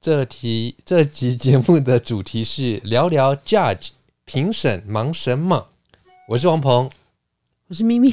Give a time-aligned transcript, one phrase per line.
[0.00, 3.88] 这题这集节目的主题是聊聊 Judge
[4.24, 5.68] 评审忙什么？
[6.28, 6.90] 我是王鹏，
[7.68, 8.12] 我是咪咪。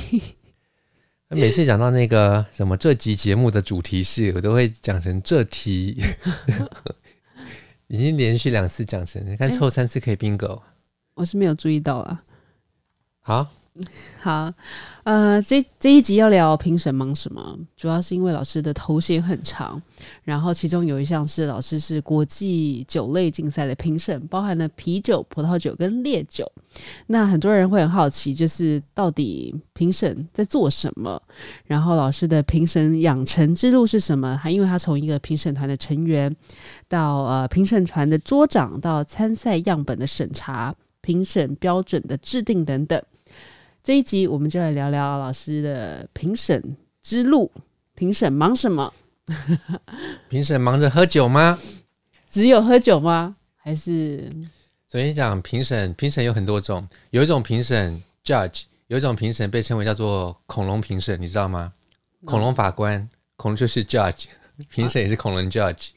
[1.30, 6.02] 每次讲到那个什么这集节目的主题是，我都会讲成这题，
[7.88, 10.62] 已经连续两次讲成，你看凑三次可以 bingo。
[11.16, 12.24] 我是没有注意到啊。
[13.20, 13.52] 好，
[14.22, 14.54] 好，
[15.04, 17.58] 呃，这这一集要聊评审忙什么？
[17.76, 19.82] 主要是因为老师的头衔很长，
[20.24, 26.50] 然后其中有一项是老师是国际酒类竞赛的评审，包含了啤酒、葡萄酒跟烈酒。
[27.08, 31.20] 那很多人会很好奇，就是到底评审在做什么？
[31.66, 34.38] 然后老师的评审养成之路是什么？
[34.38, 36.36] 还因为他从一个评审团的成员，
[36.88, 40.74] 到呃评审团的桌长，到参赛样本的审查。
[41.06, 43.04] 评审标准的制定等等，
[43.84, 47.52] 这一集我们就来聊聊老师的评审之路。
[47.96, 48.92] 评审忙什么？
[50.30, 51.60] 评审忙着喝酒吗？
[52.30, 53.36] 只有喝酒吗？
[53.58, 54.32] 还是？
[54.90, 61.74] 首先讲评审，评审有很多种，有一种评审 judge，有一种评审被称为叫做恐龙评审，你知道吗？
[62.24, 64.28] 恐龙法官，恐龙就是 judge，
[64.70, 65.90] 评审也是恐龙 judge。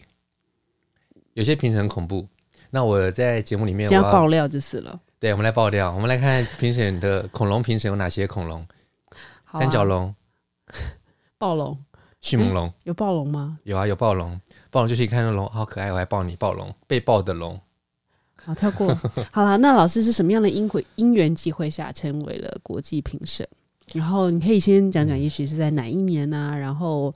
[1.34, 2.26] 有些评审很恐怖。
[2.68, 5.00] 那我在节目里面，我要爆料就是了。
[5.18, 5.90] 对，我们来爆料。
[5.92, 8.66] 我们来看评审的恐龙评审有哪些恐龙？
[9.44, 10.14] 啊、三角龙、
[11.38, 11.78] 暴龙、
[12.20, 12.72] 迅猛龙。
[12.84, 13.58] 有暴龙吗？
[13.64, 14.38] 有啊，有暴龙。
[14.70, 16.36] 暴龙就是一看那龙好可爱，我还抱你。
[16.36, 17.58] 暴龙，被抱的龙。
[18.34, 18.94] 好，跳过。
[19.32, 23.48] 好了，那老师是什么样的因会因缘际会下成为了国际评审？
[23.94, 26.56] 然后你可以先讲讲，也许是在哪一年呢、啊？
[26.58, 27.14] 然后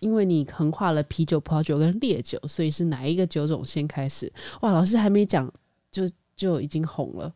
[0.00, 4.32] 因为你横跨了啤酒、葡萄酒跟烈酒，所以是哪一个酒种先开始？
[4.60, 5.50] 哇，老师还没讲，
[5.90, 7.32] 就就已经红了，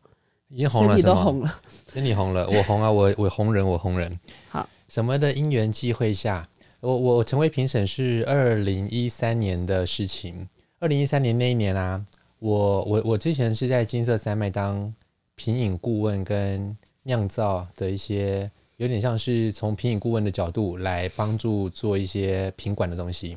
[0.49, 1.61] 已经红了，身体都红了，
[1.93, 4.19] 身体红了，我红啊，我我红人，我红人。
[4.49, 6.47] 好，什么的因缘际会下，
[6.79, 10.47] 我我成为评审是二零一三年的事情。
[10.79, 12.03] 二零一三年那一年啊，
[12.39, 14.93] 我我我之前是在金色三麦当
[15.35, 18.49] 品饮顾问跟酿造的一些。
[18.77, 23.35] 有点像是从品饮顾问的角度来帮助做一些品管的东西，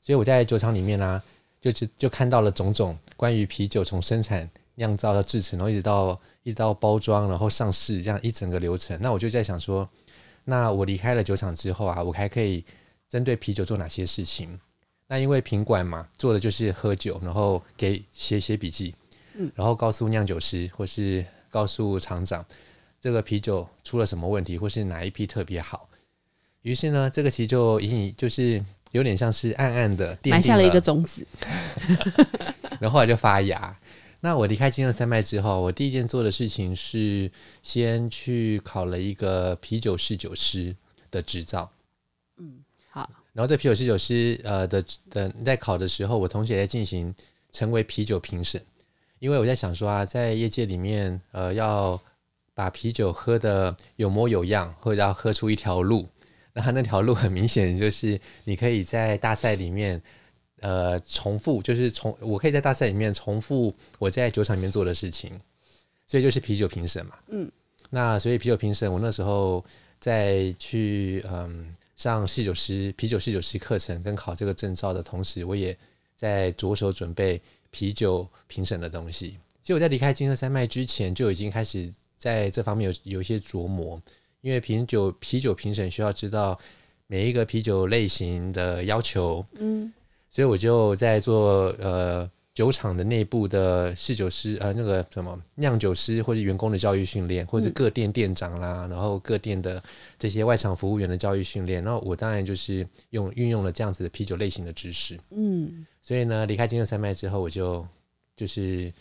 [0.00, 1.22] 所以我在酒厂里面呢、啊，
[1.60, 8.98] 就就就看到了种种关于啤酒从生产、酿造到制成，然后一直到一直到包装，然后上市这样一整个流程。
[9.00, 9.88] 那我就在想说，
[10.44, 12.64] 那我离开了酒厂之后啊，我还可以
[13.08, 14.58] 针对啤酒做哪些事情？
[15.06, 18.94] 那因为品管嘛，做的就是喝酒，然后给写写笔记，
[19.54, 22.44] 然后告诉酿酒师或是告诉厂长。
[23.00, 25.88] 这个啤酒出了什么问题，或是哪一批特别好？
[26.62, 31.26] 于是呢，这个其实就隐隐就是有点像是暗暗的埋下了一个种子，
[32.80, 33.78] 然后后来就发芽。
[34.24, 37.30] 那我离开金色三麦之后，我第一件做的事情是
[37.62, 40.74] 先去考了一个啤酒侍酒师
[41.10, 41.70] 的执照。
[42.38, 43.06] 嗯，好。
[43.34, 47.14] 然后在啤酒侍酒师呃的的在考的时候，我同时也在进行
[47.52, 48.58] 成为啤酒评审，
[49.18, 52.00] 因为我在想说啊，在业界里面呃要。
[52.56, 56.08] 把啤酒喝得有模有样，或者要喝出一条路，
[56.52, 60.00] 那他那条路很明显就是你可以在大赛里面，
[60.64, 65.38] 呃，重复，就是重，我可以在大赛里面重复我在酒厂里面做的事情，
[66.06, 67.18] 所以就是啤酒评审嘛。
[67.28, 67.50] 嗯，
[67.90, 69.62] 那所以啤酒评审，我那时候
[70.00, 75.76] 在去嗯上侍酒师啤酒侍酒师课程跟考这个证照的同时，我也
[76.16, 77.38] 在着手准备
[77.70, 79.36] 啤酒评审的东西。
[79.62, 81.92] 其实我在离开金色山脉之前就已经开始。
[82.16, 84.00] 在这方面有有一些琢磨，
[84.40, 86.58] 因为啤酒啤酒评审需要知道
[87.06, 89.92] 每一个啤酒类型的要求，嗯，
[90.34, 99.80] 所以我就在做呃酒厂的内部的侍酒师呃那个什么酿酒师或者员工的教育训练，或者各店店长啦，然后各店的
[100.18, 107.86] 这些外场服务员的教育训练，然后我当然就是用运用了这样子的啤酒类型的知识，嗯，所以呢离开金色三麦之后，我就
[108.36, 108.92] 就是。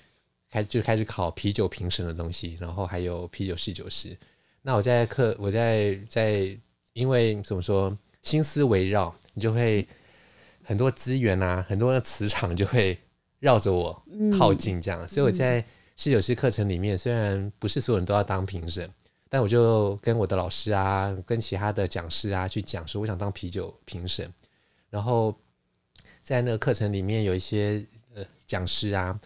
[0.53, 4.15] 开就开始考啤酒评审的东西，然后还有啤酒侍酒师。
[4.62, 6.56] 那我在课，我在在，
[6.94, 9.83] 因为怎么说，心思围绕，你就会
[10.63, 12.98] 很多资源啊，很多的磁场就会
[13.39, 14.04] 绕着我
[14.38, 15.04] 靠近，这样。
[15.04, 15.63] 嗯、所以我在
[15.98, 18.89] 侍酒师课程里面，虽然不是所有人都要当评审，
[19.30, 24.31] 但我就跟我的老师啊，跟其他的讲师啊去讲说，我想当啤酒评审。
[24.89, 25.38] 然后
[26.21, 27.86] 在那个课程里面有一些
[28.16, 29.19] 呃讲师啊。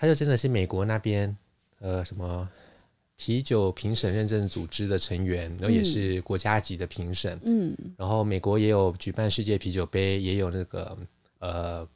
[0.00, 1.36] 他就真的是美国那边，
[1.80, 2.48] 呃，什么
[3.18, 7.38] 啤酒评审认证组织的成员，然后也是国家级的评审。
[7.44, 10.96] 嗯，然后美国也有举办世界啤酒杯，也有那个
[11.40, 11.88] 呃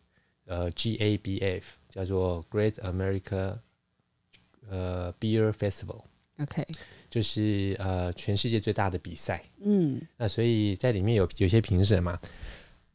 [0.45, 3.57] 呃 GABF 叫做 Great America
[4.69, 6.03] 呃 Beer Festival。
[6.39, 6.67] OK，
[7.09, 9.45] 就是呃全世界最大的比赛。
[9.61, 12.19] 嗯，那所以在里面有有些评审嘛，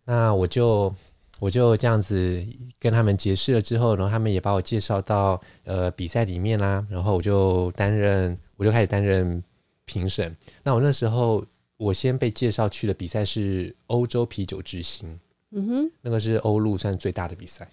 [0.03, 0.94] 那我就。
[1.39, 2.44] 我就这样子
[2.80, 9.44] 跟他们结识了之后，然后他们也把我介绍到呃比赛里面啦，然后我就担任，我就开始担任
[9.86, 10.36] 评审。
[10.63, 11.45] 那我那时候
[11.78, 15.19] 我先被介绍去的比赛是欧洲啤酒之星，
[15.51, 17.69] 嗯哼，那个是欧陆算最大的比赛，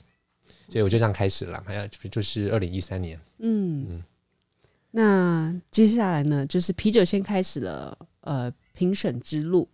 [0.69, 1.63] 所以我就这样开始了。
[1.65, 4.05] 还有就是二零一三年，嗯嗯，
[4.91, 9.67] 那接下来呢，就是啤酒先开始了呃评审之路。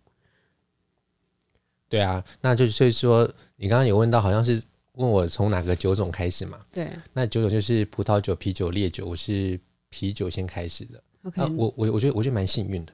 [1.91, 6.57] 对啊，那就所以说，你刚刚有问到，好像是问我从哪个酒种开始嘛？
[6.71, 9.59] 对，那酒种就是葡萄酒、啤酒、烈酒，我是
[9.89, 11.03] 啤酒先开始的。
[11.23, 12.93] OK，啊，我我我觉得我觉得蛮幸运的。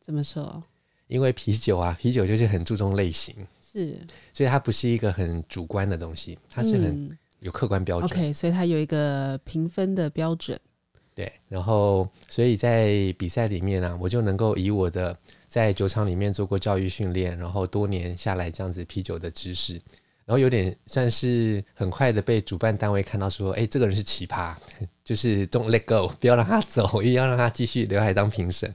[0.00, 0.62] 怎么说？
[1.08, 3.98] 因为啤酒啊，啤酒就是很注重类型，是，
[4.32, 8.08] 所以它不是一个很主观的东西，它是很有客观标准。
[8.10, 10.56] 嗯，OK，所以它有一个评分的标准。
[11.16, 15.18] 对，然后所以在比赛里面呢，啊，我就能够以我的。
[15.56, 19.72] 在酒厂里面做过教育训练，然后多年下来这样子啤酒的知识，
[20.26, 24.54] 然后有点算是很快的被主办单位看到说，哎，这个人是奇葩，
[25.02, 28.70] 就是 don't let go，不要让他走，也 要让他继续留下来当评审。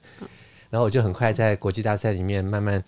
[0.72, 2.84] 然后我就很快在国际大赛里面慢慢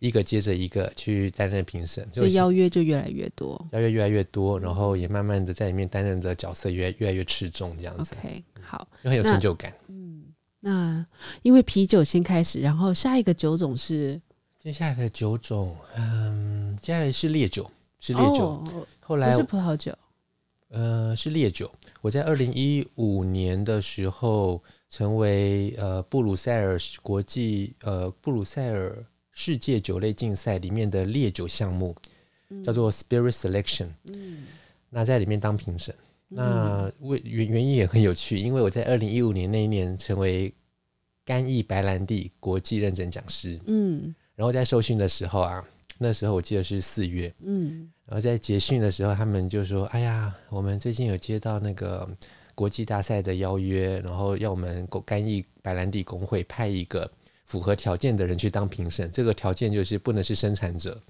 [0.00, 8.16] 一个接着一个去担任评审，所以邀约就越来越多，邀约越来越多，然后也慢慢的在里面担任的角色越越来越吃重，这样子。
[8.18, 9.72] OK，好，就很有成就感。
[10.66, 11.06] 那
[11.42, 14.20] 因为啤酒先开始，然后下一个酒种是
[14.58, 17.70] 接下来的酒种，嗯，接下来是烈酒，
[18.00, 18.46] 是烈酒。
[18.48, 19.96] 哦、后来是葡萄酒，
[20.70, 21.70] 呃，是烈酒。
[22.00, 24.60] 我在二零一五年的时候
[24.90, 31.94] 成为呃布鲁塞尔国际呃布鲁塞尔世界酒类竞赛里面的烈酒项目，
[32.48, 33.90] 嗯、叫做 Spirit Selection。
[34.08, 34.46] 嗯，
[34.90, 35.94] 那在里面当评审。
[36.28, 40.52] 那为原原因也很有趣，因为我在二零一五年那一年成为
[41.24, 45.64] 干邑白兰地国际认证讲师，嗯，然后在受训的时候啊，
[45.98, 52.08] 那时候我记得是四月，嗯，然后在结训的时候，他们就说：“哎呀，我们最近有接到那个
[52.54, 57.10] 国际大赛的邀约，然后要我们干邑白兰地工会派一个
[57.44, 61.00] 符合条件的人去当评审，这个条件就是不能是生产者，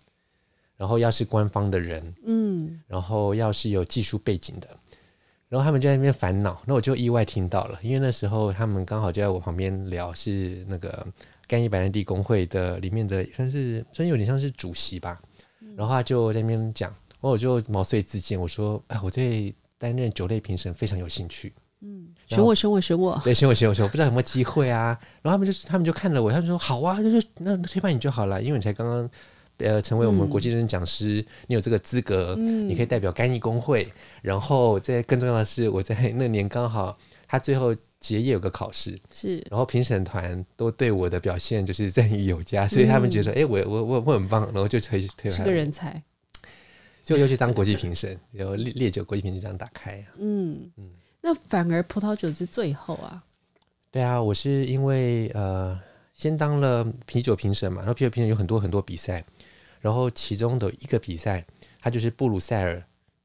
[0.76, 4.68] 然后要是官方的人，嗯，然后要是有技术背景的。”
[5.48, 11.06] 然后他们就在那边烦恼，那我就意外听到了，因为那时候他们刚好就在我旁边聊，是那个
[11.46, 15.20] 干邑白兰地工会的里面的算是算有点像是主席吧，
[15.76, 24.98] 然后他就在那边讲，然后我就毛遂自荐，我说，哎，我对担任酒类评审非常有兴趣，嗯，选我选我选我，对，选我选我选我，不知道有没有机会啊？
[25.22, 29.08] 然后他们就他们就看了我，他们说好啊，就是那推派你就好了，因为你才刚刚。
[29.58, 33.86] 呃，成为我们国际认证讲师，嗯、你有这个资格，嗯、你可以代表干邑工会。
[34.22, 36.96] 然后，这更重要的是，我在那年刚好
[37.26, 46.02] 他最后结业有个考试，是，然后评审团都对我的表现就是赞誉有加，所以他们觉得，哎、嗯，我我我我很棒，然后就推推是个人才，
[47.02, 50.70] 就又去当国际评审，然后烈烈酒国际评审这样打开、啊、嗯。
[50.76, 50.90] 嗯，
[51.22, 53.24] 那反而葡萄酒是最后啊？
[53.90, 55.78] 对啊，我是因为呃，
[56.12, 59.24] 先当了啤酒评审嘛，然后啤酒评审有很多很多比赛。
[59.80, 61.44] 然后其中的一个比赛，
[61.80, 62.82] 它就是布鲁塞尔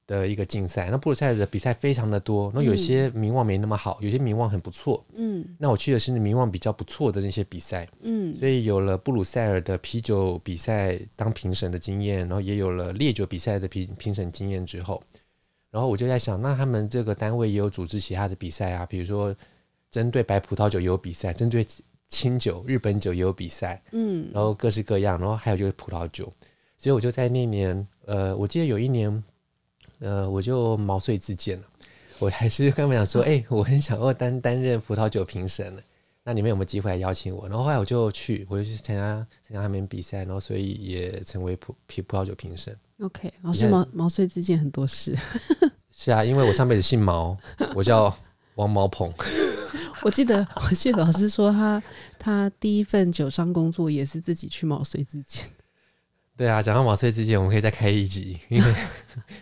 [0.07, 0.89] 的一个竞赛。
[0.91, 5.03] 那布鲁塞尔的比赛非常的多，那有些名望没那么好，有些名望很不错。
[5.13, 7.87] 嗯，那我去的是名望比较不错的那些比赛。
[8.01, 15.01] 嗯，所以有了布鲁塞尔的啤酒比赛当评审的经验，然后也有了烈酒比赛的评评审经验之后，
[15.69, 19.33] 然后我就在想，那他们这个单位也有组织其他的比赛啊，比如说
[19.89, 21.65] 针对白葡萄酒也有比赛，针对。
[22.11, 26.31] 清酒、日本酒也有比赛，嗯，然后各式各样，然后还有就是葡萄酒，
[26.77, 29.23] 所以我就在那年，呃，我记得有一年，
[29.99, 31.65] 呃，我就毛遂自荐了，
[32.19, 35.73] 我还是跟他们讲说， 哎、欸，我很想要担担任葡萄酒评审，
[36.23, 37.47] 那你们有没有机会来邀请我？
[37.47, 42.77] 然后后来我就去，我就去参加参加他们比赛，然后所以也成为葡葡葡萄酒评审。
[42.99, 45.17] OK，老师毛毛遂自荐很多事。
[45.95, 47.37] 是啊，因为我上辈子姓毛，
[47.73, 48.13] 我叫
[48.55, 49.11] 王毛鹏。
[50.05, 51.81] 我记得， 我记得老师说他
[52.17, 55.45] 他第一份酒商工作也是自己去毛遂自荐。
[56.37, 58.75] 对啊，讲到毛遂自荐，我们可以再开一集，因为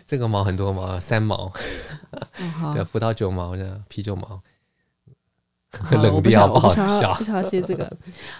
[0.06, 1.52] 这个毛很多毛，三毛，
[2.62, 4.42] 哦、对，葡萄酒毛的啤酒毛。
[5.92, 7.88] 冷掉，不想要，不想要接这个。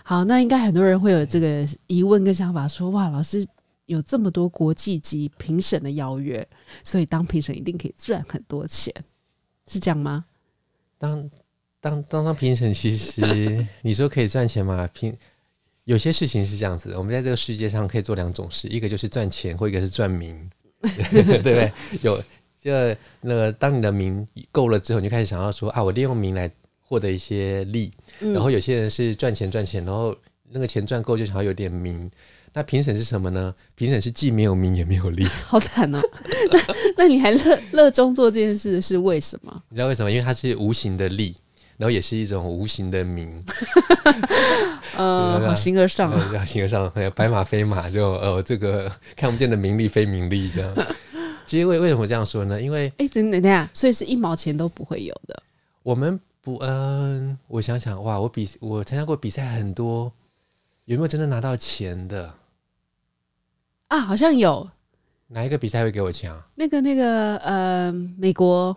[0.02, 3.46] 好，那应该很多人会有这个疑问跟想法，说哇，老师
[3.86, 6.44] 有这么多国际级评审的邀约，
[6.82, 8.92] 所以当评审一定可以赚很多钱，
[9.68, 10.24] 是这样吗？
[10.98, 11.30] 当
[11.80, 14.88] 当当当评审，其实 你说可以赚钱吗？
[14.92, 15.16] 评
[15.84, 20.50] 有些事情是这样子的，我们在这个世界上可以做两种事，一个就是赚钱，或一个是赚名，
[20.82, 21.72] 对不对？
[22.02, 22.22] 有
[22.60, 22.70] 就
[23.20, 26.50] 那个，当你的名够了之后，你就开始想要说啊，我利用名来。
[26.82, 30.12] 获得一些利，然后有些人是赚钱赚钱，然后
[30.50, 32.10] 那个钱赚够就想要有点名。
[32.52, 33.54] 那评审是什么呢？
[33.76, 36.00] 评审是既没有名也没有利， 好惨哦。
[36.50, 39.62] 那那你还乐乐衷做这件事是为什么？
[39.68, 40.10] 你知道为什么？
[40.10, 41.36] 因为它是无形的利，
[41.80, 43.42] 然后也是一种无形的名。
[44.98, 46.12] 呃，好形而上
[46.46, 50.86] 形而上，白马非马，就呃这个看不见的名利非名利这样。
[51.46, 52.60] 其实为为什么这样说呢？
[52.60, 55.42] 因为哎，等等下，所以是一毛钱都不会有的。
[55.82, 56.20] 我们。
[56.42, 60.10] 不，嗯，我想想，哇，我比我参加过比赛很多，
[60.86, 62.32] 有没有真的拿到钱的？
[63.88, 64.66] 啊，好像有。
[65.26, 66.46] 哪一个比赛会给我钱啊？
[66.54, 68.74] 那个那个，呃，美国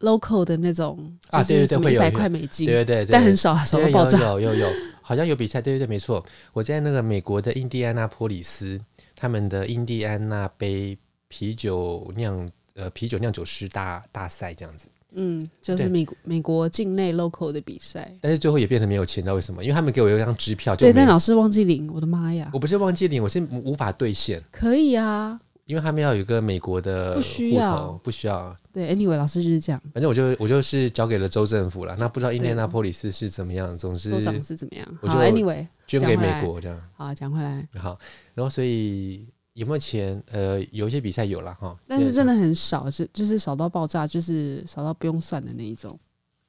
[0.00, 0.98] local 的那种
[1.30, 4.18] 啊，对对对，会有一百块美金，对对对，但很少，少到爆炸。
[4.18, 6.24] 有有有，有，好像有比赛，对对对，没错。
[6.52, 8.80] 我在那个美国的印第安纳波里斯，
[9.14, 10.96] 他们的印第安纳杯
[11.28, 14.88] 啤酒酿呃啤酒酿酒师大大赛这样子。
[15.12, 19.64] 嗯，就是美国美国境内 local 的比赛，但是最后也变成没有钱，知道为什么？
[19.64, 22.50] 因为他们给我一张支票，对，但老师忘记领，我的妈呀！
[22.52, 24.42] 我不是忘记领，我是无法兑现。
[24.50, 28.56] 可以啊，因为他们要有一个美国的，不需要，不需要。
[28.72, 29.80] 对，anyway，老师就是这样。
[29.92, 34.98] 反正我就我就是交给了州政府了，那不知道印第安纳波里斯是怎么样，总是州长是怎么样？
[35.02, 36.82] 我就 anyway 捐给美国这样。
[36.96, 37.68] 好，讲回来。
[37.76, 37.98] 好，
[38.34, 39.28] 然后所以。
[39.54, 40.22] 有没有钱？
[40.30, 45.98] 呃，有一些比赛有了哈，但是真的很少，是就是少到爆炸，就是少到不用算的那一种。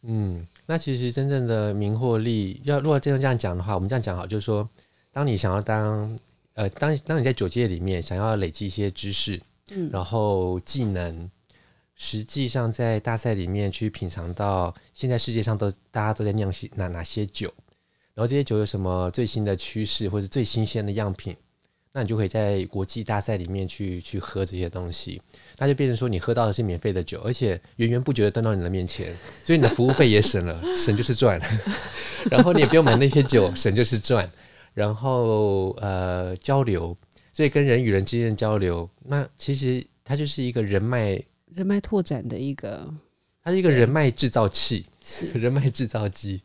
[0.04, 4.70] 嗯，那其实真正的名获利，要如果这样这样讲的话，我们这样讲好，就是说，
[5.12, 6.16] 当你想要当
[6.60, 11.32] 呃，当当你在酒界里面想要累积一些知识，嗯，然后技能，
[11.96, 17.48] 实际上在大赛里面去品尝到现在世界上都大家都在酿些哪哪些酒，
[18.14, 21.34] 然后这些酒有什么最新的趋势或者最新鲜的样品。
[21.94, 25.20] 那你就可以在国际大赛里面去去喝这些东西，
[25.58, 31.42] 那就变成说你喝到的是免费的酒，而且源源不绝的端到你的面前，所以你的服务费也省了， 省就是赚。
[32.30, 34.30] 然后你也不用买那些酒，省就是赚。
[34.74, 36.96] 然后呃交流，
[37.32, 41.22] 所以跟人与人之间的交流，那其实它就是一个人脉
[41.54, 42.94] 人脉拓展的一个，
[43.44, 44.86] 它是一个人脉制造器，
[45.34, 46.42] 人脉制造机。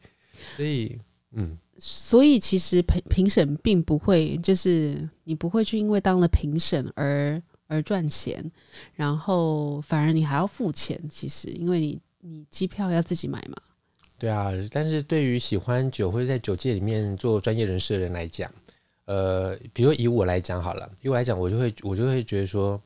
[0.57, 0.99] 所以
[1.33, 1.59] 嗯。
[1.77, 8.49] 所以其实评评审并不会，就是你不会去因为当了评审而而赚钱，
[8.95, 10.99] 然后反而你还要付钱。
[11.11, 13.61] 其实因为你你机票要自己买嘛。
[14.25, 18.51] 对啊，但是对于喜欢酒或者在酒界里面做专业人士的人来讲，
[19.05, 22.81] 呃，比如以我来讲好了，以我来讲，我就会我就会觉得说，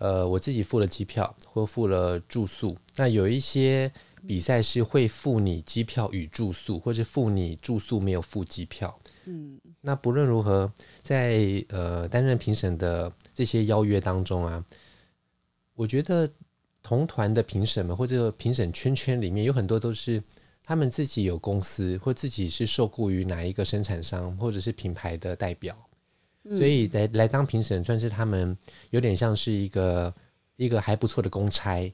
[0.00, 3.92] 呃，我自己付了机票或付了住宿，那有一些。
[4.28, 8.94] 比赛是会付你机票与住宿，或者付你住宿没有付机票。
[9.24, 10.70] 嗯，那不论如何，
[11.02, 14.62] 在呃担任评审的这些邀约当中啊，
[15.74, 16.30] 我觉得
[16.82, 20.22] 同团的评审们或者评审圈圈里面有很多都是
[20.64, 25.76] 他们自己有公司，或自己是受雇于哪一个生产商或者是品牌的代表，
[26.44, 28.56] 所以来来当评审算是他们
[28.90, 30.14] 有点像是一个
[30.56, 31.92] 一个还不错的公差。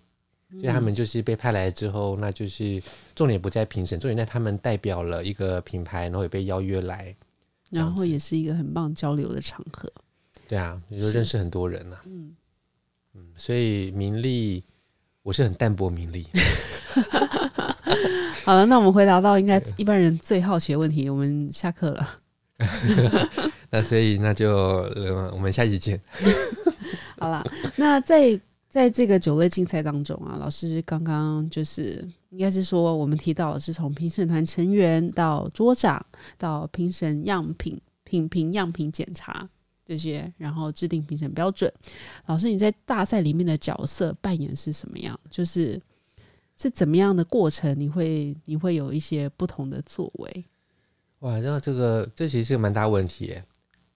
[0.49, 2.81] 所以他们就是被派来之后，那就是
[3.17, 7.13] 重点不在评审，重点在他们代表了一个品牌，然后也被邀约来，
[7.69, 9.93] 然后也是一个很棒交流的场合。
[10.47, 12.03] 对啊，你就认识很多人呐、啊。
[12.07, 12.37] 嗯
[13.15, 14.63] 嗯，所以名利，
[15.27, 16.25] 我是很淡泊名利。
[18.47, 22.09] 好了，那我们回答到应该一般人最好奇的问题，我们下课了。
[23.69, 24.55] 那所以那就
[25.33, 26.01] 我们下期见。
[27.19, 28.41] 好了，那在。
[28.69, 36.05] 在这个酒类竞赛当中啊，老师刚刚就是应该是说，我们提到的是从评审团成员到桌长
[36.37, 39.49] 到评审样品品评样品检查
[39.87, 41.73] 这些，然后制定评审标准。
[42.27, 45.19] 老师，你在大赛里面的角色扮演是什么样？
[45.31, 45.81] 就是
[46.57, 47.79] 是怎么样的过程？
[47.79, 50.45] 你会你会有一些不同的作为？
[51.21, 53.45] 哇，那这个这其实是个蛮大问题耶。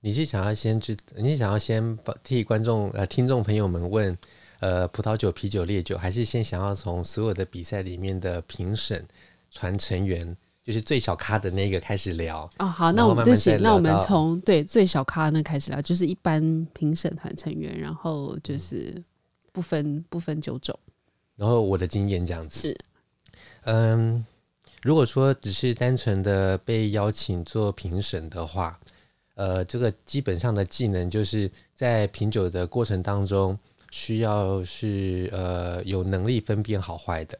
[0.01, 4.17] 你是想要先知，你是想要先替观众呃听众朋友们问？
[4.61, 9.09] 呃葡萄酒、啤酒、烈酒，还是先想要从所有的比赛里面的评审
[9.51, 10.37] 传成员，
[10.71, 12.49] 就是最小咖的那个开始聊？
[12.59, 18.95] 哦，好，那我们就行，那我们从对最小咖那开始聊，就是一般评审团成员，然后就是
[19.51, 20.79] 不分不分九种，
[21.35, 22.79] 然后我的经验这样子是，
[23.63, 24.25] 嗯。
[24.83, 28.81] 如果说只是单纯的被邀请做评审的话，
[29.35, 33.59] 呃，这个基本上的技能就是在品酒的过程当中，
[33.91, 37.39] 需要是呃有能力分辨好坏的。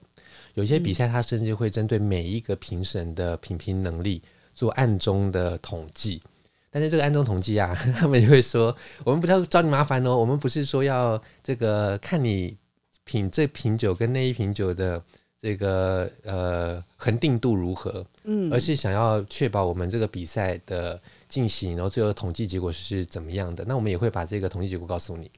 [0.55, 4.23] 有些比赛它甚至会针对每一个评审的品评能力
[4.55, 6.23] 做暗中的统计，
[6.71, 12.57] 但是这个暗中统计啊， 他们也会说，我们不是要找你麻烦哦，我们不是说要这个看你
[13.05, 15.03] 品这瓶酒跟那一瓶酒的。
[15.43, 18.05] 这个呃恒定度如何？
[18.25, 23.65] 嗯，而是想要确保我们这个比赛的进行，然后最后统计结果是怎么样的。
[23.67, 25.31] 那我们也会把这个统计结果告诉你，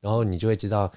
[0.00, 0.90] 然后你就会知道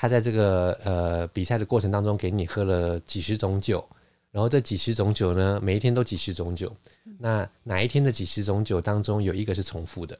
[0.00, 3.86] 他在这个呃比赛的过程当中给你喝了几十种酒，
[4.30, 6.74] 然后这几十种酒呢，每一天都几十种酒。
[7.18, 10.18] 那哪一天的几十种酒当中有一个是重复的？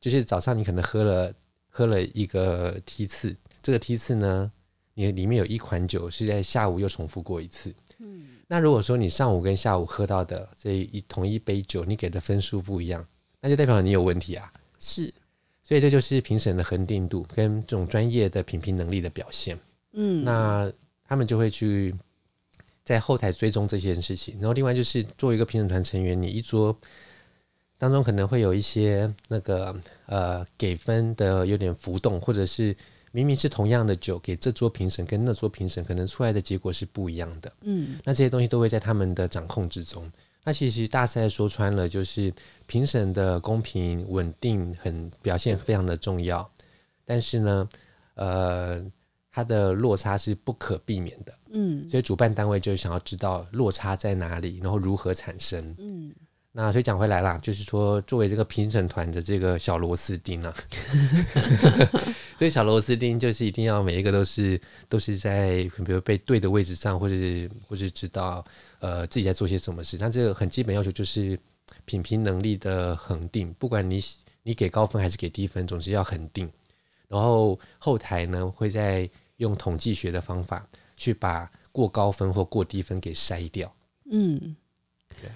[0.00, 1.34] 就是早上你可能喝了
[1.68, 4.52] 喝了一个梯次，这个梯次呢？
[4.94, 13.04] 你里面有一款酒是在下午又重复过一次，嗯，那如果说你上午跟下午喝到的这一同一杯酒，你给的分数不一样，
[13.40, 14.52] 那就代表你有问题啊。
[14.78, 15.12] 是，
[15.62, 19.58] 所以这就是评审的恒定度跟这种专业的品评能力的表现。
[19.92, 20.72] 嗯，那
[21.06, 21.94] 他们就会去
[22.84, 24.34] 在后台追踪这件事情。
[24.38, 26.76] 然后另外就是作为一个评审团成员，你一桌
[27.78, 29.74] 当中可能会有一些那个
[30.06, 32.76] 呃给分的有点浮动，或者是。
[33.14, 37.52] 明明是同样的酒，给这桌评审跟那桌评审，可能出来的结果是不一样的。
[37.64, 40.10] 嗯，那这些东西都会在他们的掌控之中。
[40.42, 42.32] 那其实大赛说穿了，就是
[42.72, 46.50] 评审的公平稳定，很表现非常的重要。
[47.04, 47.68] 但是呢，
[48.14, 48.82] 呃，
[49.30, 51.34] 它的落差是不可避免的。
[51.50, 55.76] 嗯，所以主办单位就想要知道落差在哪里，然后如何产生。
[55.78, 56.14] 嗯。
[56.54, 60.54] 那所以讲回来啦，就是说作为这个评审团的这个小螺丝钉啊，
[62.38, 64.58] 所以小螺丝钉就是一定要每一个都是
[64.88, 68.42] 都是在比如被对的位置上，或者是或是知道
[68.80, 69.98] 呃自己在做些什么事。
[70.00, 71.38] 那这个很基本要求就是
[71.84, 74.02] 品评能力的恒定，不管你
[74.42, 76.50] 你给高分还是给低分，总是要恒定。
[77.08, 83.74] 然后后台呢会再用统计学的方法去把过高分或过低分给筛掉。
[84.10, 84.56] 嗯。
[85.20, 85.30] 对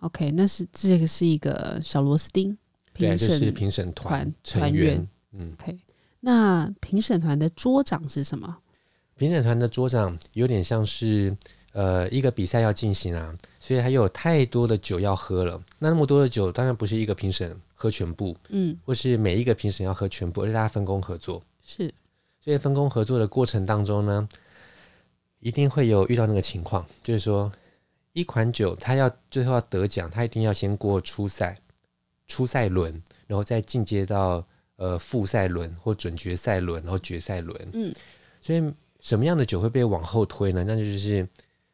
[0.00, 2.56] OK，那是这个是一个小螺丝钉，
[2.94, 5.06] 对，就是评审团成员。
[5.32, 5.78] 嗯，OK，
[6.20, 8.58] 那评审团的桌长是什么？
[9.16, 11.36] 评审团的桌长有点像是
[11.72, 15.62] 呃一个比赛要进行啊，所以还有太多的酒要喝了。
[15.78, 21.42] 那那么多的酒，当然不是一个评审喝全部，嗯，或是每一个评审要喝全部，而是大家分工合作。
[21.64, 21.92] 是，
[22.44, 24.28] 所以分工合作的过程当中呢，
[25.38, 27.50] 一定会有遇到那个情况，就是说。
[28.12, 31.56] 一款酒，它要最后要得奖，它一定要先过初赛、
[32.26, 32.92] 初赛轮，
[33.28, 37.56] 然后再进阶到呃复赛轮或准决赛轮，然后决赛轮。
[37.72, 37.94] 嗯，
[38.42, 38.60] 所以
[38.98, 40.64] 什么样的酒会被往后推呢？
[40.66, 41.26] 那就是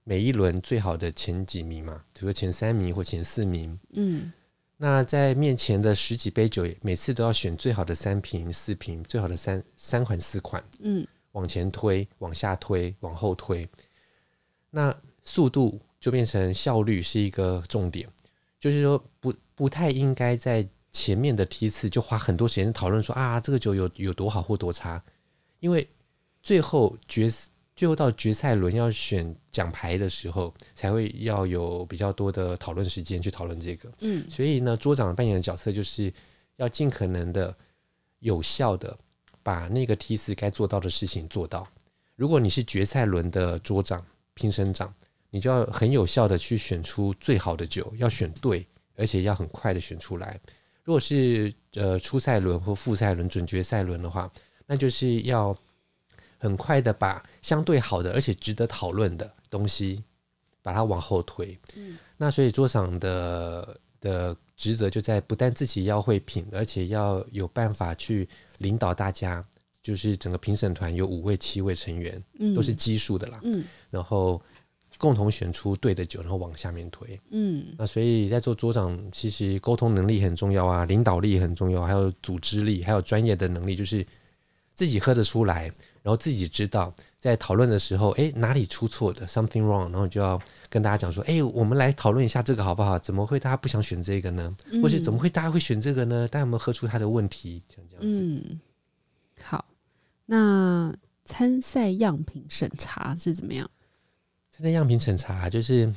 [0.08, 3.76] 每一轮最好的前几名嘛，比如说前三名或前四名。
[3.94, 4.32] 嗯，
[4.76, 10.62] 那在面前的十几杯酒，每次都要选最好的三瓶、四瓶，最好的三三款、四款。
[10.78, 13.68] 嗯，往前推、往下推、往后推，
[14.70, 15.80] 那速度。
[15.98, 18.08] 就变成效率是一个重点，
[18.60, 25.02] 就是说不不太应该在前面的梯次就花很多时间讨论说啊这个酒有有多好或多差，
[25.58, 25.88] 因为
[26.44, 27.28] 最后决
[27.76, 33.92] 最后到决赛轮要选奖牌的时候，才会要有比较多的讨论时间去讨论这个。
[34.00, 36.12] 嗯，所以呢，桌长扮演的角色就是
[36.56, 37.54] 要尽可能的
[38.18, 38.98] 有效的
[39.42, 41.68] 把那个梯次该做到的事情做到。
[42.16, 44.92] 如果你是决赛轮的桌长、评审长。
[45.28, 50.40] 你就要很有效的去选出最好的酒，要选对，而且要很快的选出来。
[50.82, 54.32] 如果是呃初赛轮或复赛轮、准决赛轮的话，
[54.66, 55.54] 那就是要
[56.38, 60.02] 很快的把相对好的而且值得讨论的东西
[60.62, 61.58] 把它往后推。
[61.76, 69.44] 嗯，那所以桌上的的职责就在不但自己要会品，而且要有办法去领导大家。
[69.82, 72.20] 就是整个评审团有五位、七位成员，
[72.56, 73.40] 都是奇数的啦。
[73.44, 74.42] 嗯，然后。
[74.98, 77.20] 共同选出对的酒，然后往下面推。
[77.28, 84.06] 嗯，那所以在做桌长，其实沟通能力很重要啊，领导力很重要，还有组织力，还有专业的能力，就是
[84.72, 85.70] 自己喝得出来，
[86.06, 90.40] 然后自己知道在讨论的时候，哎，哪里出错的，something wrong，然后就要
[90.70, 92.96] 跟大家讲说，哎，我们来讨论一下这个好不好？
[92.96, 94.56] 怎么会大家不想选这个呢？
[94.80, 96.28] 或是怎么会大家会选这个呢？
[96.28, 97.60] 大家有没有喝出他的问题？
[97.74, 98.22] 像这样子。
[98.22, 98.60] 嗯，
[99.42, 99.64] 好。
[100.26, 103.68] 那参赛样品审查是怎么样？
[104.52, 105.92] 参赛样品审查就是。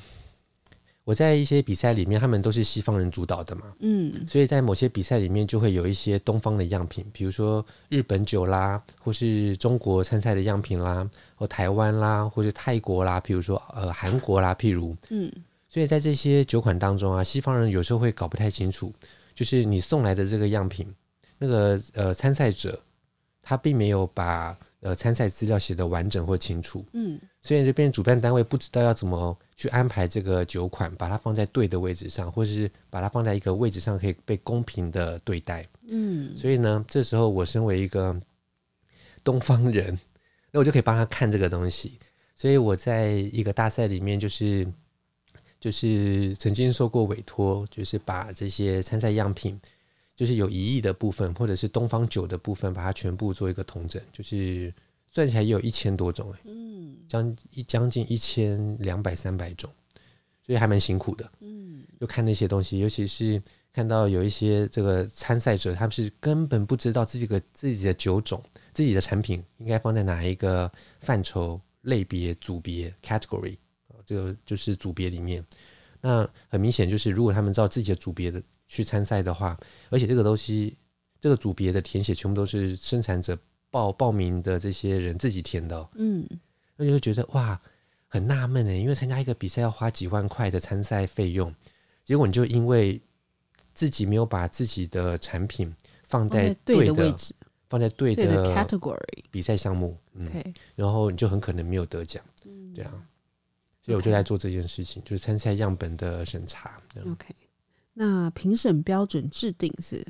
[1.09, 15.31] 我在一些比赛里面，他们都是西方人主导的嘛，嗯，所以在某些比赛里面就会有一些东方的样品，比如说日本酒啦，或是中国参赛的样品啦，或台湾啦，或是泰国啦，譬如说呃韩国啦，譬如，嗯，
[15.67, 18.93] 所以在这些酒款当中啊，西方人有时候会搞不太清楚，
[19.33, 20.85] 就是你送来的这个样品，
[21.39, 22.79] 那个呃参赛者
[23.41, 29.37] 他并没有把呃参赛资料写得完整或清楚，嗯，所以这边主办单位不知道要怎么。
[29.59, 35.65] 去安排这个酒款，把它放在对的位置上，或者是把它放在一个位置上可以被公平的对待。
[35.85, 38.17] 嗯，所以呢，这时候我身为一个
[39.21, 39.99] 东方人，
[40.49, 41.99] 那我就可以帮他看这个东西。
[42.37, 44.65] 所以我在一个大赛里面，就是
[45.59, 49.59] 就是曾经受过委托，就是把这些参赛样品，
[50.15, 54.73] 就是有疑义的部分，或者是东方酒的部分，把它全部做一个统整，就是。
[55.11, 59.69] 算起来也有一千多种哎，嗯，将一将近一千两百三百种，
[60.45, 63.41] 所以还蛮辛苦的，嗯，就看那些东西，尤其是
[63.73, 68.41] 看到有一些这个参赛者，他们是根本不知道自己的自己的酒种、
[68.71, 73.57] 自己的产品应该放在哪一个范畴、类别、组别 （category），
[74.05, 75.43] 这个就是组别里面。
[76.01, 80.77] 那很明显就是，如果他们照自己的组别的去参赛的话，而且这个东西
[81.19, 83.37] 这个组别的填写全部都是生产者。
[83.71, 86.27] 报报名的这些人自己填的，嗯，
[86.75, 87.59] 那就会觉得哇，
[88.07, 91.53] 很纳闷呢，因为参加一个比赛要花几万块的参赛费用，
[92.03, 92.99] 结果你就因为
[93.73, 97.35] 自己没有把自己的产品放在对的位置，
[97.69, 100.31] 放在对的 category 比赛项目，嗯，
[100.75, 102.91] 然后你就很可能没有得奖，嗯，这样，
[103.83, 106.81] 所以我就在做这件事情，就是参赛样本的审查。
[107.05, 107.35] OK，
[107.93, 110.05] 那评审标准制定是？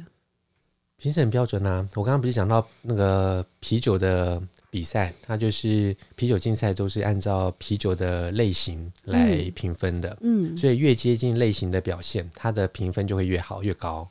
[0.99, 1.89] 评审标准呢、啊？
[1.95, 10.17] 我刚刚不是讲到那个啤酒的比赛，它就是啤酒竞赛都是按照啤酒的类型来评分的。
[10.19, 14.07] 嗯，所以越接近类型的表现，它的评分就会越好越高。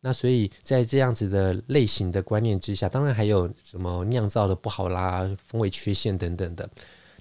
[0.00, 6.68] 那所以在这样子的类型的观念之下，当然还有什么酿造的不好啦、风味缺陷等等的。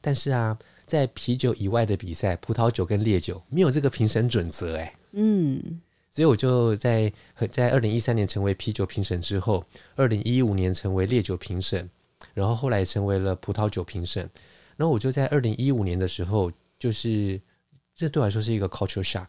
[0.01, 5.81] 但是啊，在啤酒以外的比赛，葡萄酒跟烈酒没有这个评审准则、欸，哎，嗯。
[6.17, 7.13] 所以我就在
[7.51, 9.63] 在二零一三年成为啤酒评审之后，
[9.95, 11.87] 二零一五年成为烈酒评审，
[12.33, 14.27] 然后后来成为了葡萄酒评审。
[14.77, 17.39] 然后我就在二零一五年的时候，就是
[17.95, 19.27] 这对我来说是一个 culture shock，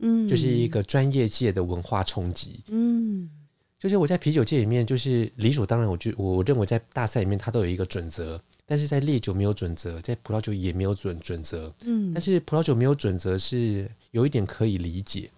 [0.00, 3.28] 嗯，就是一个专业界的文化冲击，嗯，
[3.76, 15.28] 就是我在啤酒界里面，就是理所当然，我就我认为在大赛里面它都有一个准则，但是在烈酒没有准则，在葡萄酒也没有准准则，嗯，但是葡萄酒没有准则是有一点可以理解。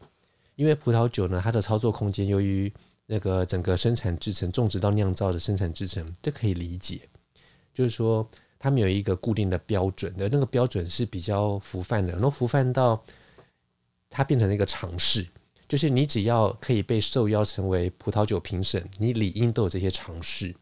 [0.60, 2.70] 因为葡萄酒呢，它的操作空间，由于
[3.06, 7.00] 那个整个生产制程、种植到酿造的生产制程，这可以理解。
[7.72, 13.02] 就是说，他们有一个固定的标准的，那个标准是比较浮泛的，然后浮泛到
[14.10, 15.26] 它变成了一个常识，
[15.66, 20.54] 就是你只要可以被受邀成为葡萄酒评审，你理应都有这些常识，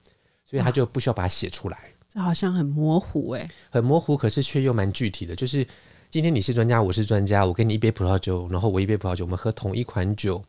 [0.46, 1.90] 所以他就不需要把它写出来。
[2.08, 5.66] 这好像很模糊诶，很模糊，可是却又蛮具体的，就是。
[6.10, 10.42] 今天你是专家，我是专家，我给你一杯葡萄酒，然后我一杯葡萄酒，我们喝同一款酒。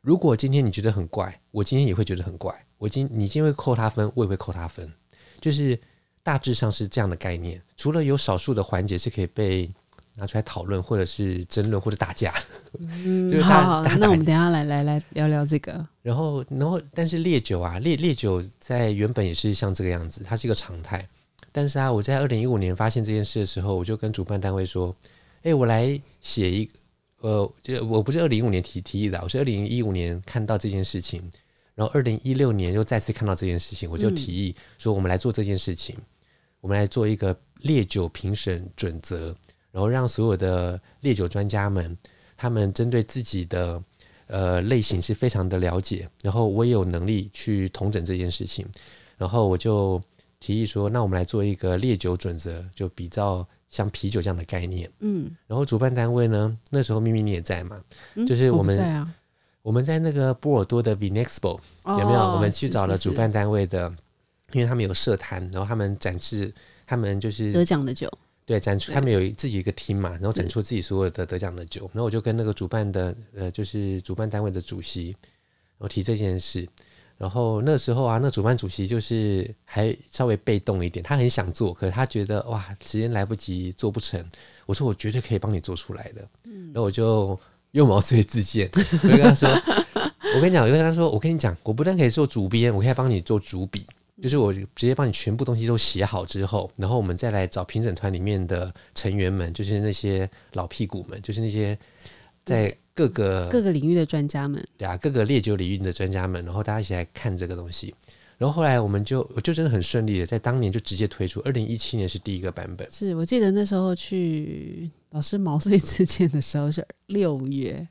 [0.00, 2.52] 如果今天你觉得很怪，我今天也会觉得很怪。
[2.78, 4.92] 我今你今天会扣他分，我也会扣他分，
[5.40, 5.78] 就是
[6.24, 7.62] 大致上是这样的概念。
[7.76, 9.70] 除了有少数的环节是可以被
[10.16, 12.34] 拿出来讨论，或者是争论，或者打架。
[12.80, 15.86] 嗯， 就是好，好，那我们等一下来来来聊聊这个。
[16.02, 21.08] 然后，然后，但是烈酒啊，烈烈酒在原本也是像这个样子，它是一个常态。
[21.58, 24.94] 但是啊，我在二零一五年发现这件事的时候，我就跟主办单位说
[25.42, 31.20] ：“哎、欸，我来写一个，呃，就我不是二零一五年提提议的，我是二零一五年看到这件事情，
[31.74, 36.04] 然后二零一六年又再次看到这件事情，我就提议说，我们来做这件事情，嗯、
[36.60, 39.34] 我们来做一个烈酒评审准则，
[39.72, 41.98] 然后让所有的烈酒专家们，
[42.36, 43.82] 他们针对自己的
[44.28, 48.64] 呃类型是非常的了解，然后我也有能力去统整这件事情，
[49.16, 50.00] 然后我就。”
[50.40, 57.82] 提议说：“那我们来做一个烈酒准则，就比较像啤酒这样的概念。”嗯，然后主办单位呢，那时候秘密你也在嘛？
[58.14, 59.14] 嗯、就是我们我，在、啊、
[59.62, 62.20] 我们在那个波尔多的 Vinexpo 有没有？
[62.20, 63.96] 哦、我们去找了主办单位的，是是
[64.52, 66.54] 是因为他们有设摊，然后他们展示
[66.86, 68.08] 他们就是得奖的酒，
[68.46, 71.82] 对，展出他们有自己一个厅嘛，然后展出自己所有的得奖的酒。
[71.92, 76.66] 然后我就跟那个主办的呃，就是主办单位的主席，然后提这件事。
[77.18, 84.24] 然后那时候啊，那主办主席就是还稍微被动一点，他很想做，可是他觉得哇，时间来不及，做不成。
[84.64, 86.26] 我说我绝对可以帮你做出来的。
[86.44, 87.38] 嗯，然后我就
[87.72, 89.48] 又毛遂自荐，我就跟他说
[90.36, 93.84] ：“我跟你讲，我就跟他说，我跟你讲，我不但可以做主编，我可以帮你做主笔。
[94.20, 101.78] 就是我直接帮你全部东西都写好之后，然后我们再来找评审团里面的成员们，就是那些老屁股们，就是那些
[102.44, 107.94] 在各个各个领域的专家们，对啊，各个烈酒领域的专家们，然后大家一起来看这个东西。
[108.36, 111.40] 然后后来我们就我就真的很顺利的，在当年就直接推出。
[111.44, 112.90] 二零一七年是第一个版本。
[112.90, 117.86] 是我记得那时候去老师毛遂自荐的时候是六月，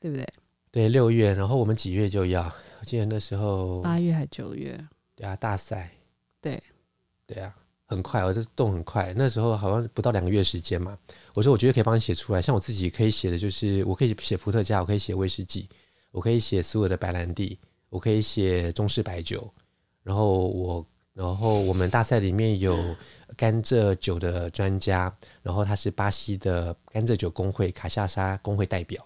[0.00, 0.26] 对不对？
[0.70, 1.34] 对，六月。
[1.34, 2.44] 然后我们几月就要？
[2.80, 4.82] 我记得那时候八月还九月？
[5.14, 5.90] 对啊，大赛。
[6.40, 6.62] 对，
[7.26, 7.54] 对啊，
[7.86, 9.14] 很快，我就动很快。
[9.16, 10.98] 那时候好像不到两个月时间嘛。
[11.34, 12.42] 我说我觉得可以帮你写出来。
[12.42, 15.68] 像我自己可以写的就是，我可以写伏特加，我可以写威士忌，
[16.10, 17.58] 我可以写苏尔的白兰地。
[17.88, 19.48] 我可以写中式白酒，
[20.02, 22.76] 然后我，然后我们大赛里面有
[23.36, 29.02] 甘蔗酒的专家，然后他是巴西的甘蔗酒工会卡夏莎工会代表，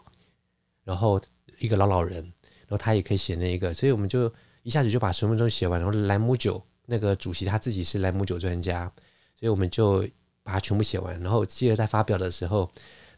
[0.82, 1.20] 然后
[1.58, 5.78] 一个老老人，然后他也可以写那一个，所以我们就一下子就把十分钟写完。
[5.78, 8.90] 然后兰姆酒那个主席他自己是莱姆酒专家，
[9.38, 10.00] 所以我们就
[10.42, 11.18] 把它全部写完。
[11.20, 12.68] 然后记得在发表的时候。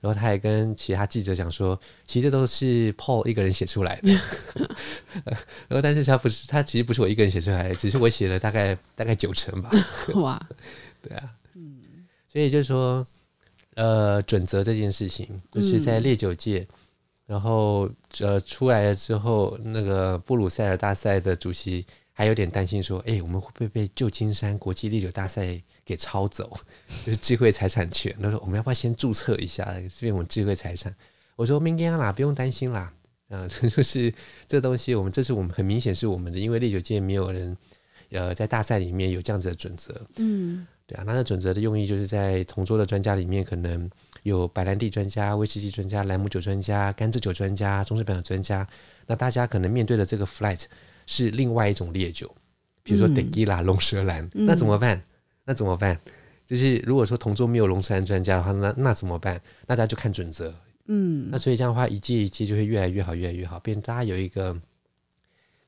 [0.03, 4.11] 然后他还跟其他记者讲说，其实这都是 Paul 一个人写出来的。
[5.71, 9.71] 然后，但是他不是，他其实不是我一个人写出来的，只是我写了大概大概九成吧。
[10.21, 10.45] 哇，
[11.01, 11.79] 对啊，嗯，
[12.27, 13.07] 所以就是说，
[13.77, 16.77] 呃，准则这件事情，就是在烈酒界，嗯、
[17.27, 21.87] 然后呃出来了之后，那个布鲁塞尔大赛的主席
[22.23, 26.57] 还有点担心说，哎，我们会不会被旧金山国际烈酒大赛给抄走，
[27.05, 28.17] 就是智慧财产权。
[28.23, 30.95] 他说：“我们要不要先注册一下，这边我们智慧财产？”
[31.35, 32.93] 我说：“明天啦，不用担心啦。
[33.29, 34.15] 啊，这 就是
[34.47, 37.57] 这东西，我们这是我们很明显是我们的，因为烈酒界没有人
[38.11, 40.01] 呃在大赛里面有这样子的准则。
[40.19, 43.91] 嗯，对啊，那个准则的用意就是在同桌的专家里面，可能
[44.23, 48.65] 有白兰地专家、威士忌专家、莱姆酒专家、甘蔗酒专家、中式白酒专家。
[49.09, 50.63] 那大家可能面对的这个 flight
[51.13, 52.35] 是另外一种烈酒，
[52.83, 55.03] 比如说 Tequila 龙舌兰，那怎么办？”
[55.45, 56.01] 那怎么办？
[56.47, 59.41] 就是如果说同桌没有龙舌兰专家的话，那那怎么办？
[59.67, 60.55] 那大家就看准则。
[60.87, 64.57] 嗯，那所以这样的话，一届一届就会越来越好，越来越好，变大家有一个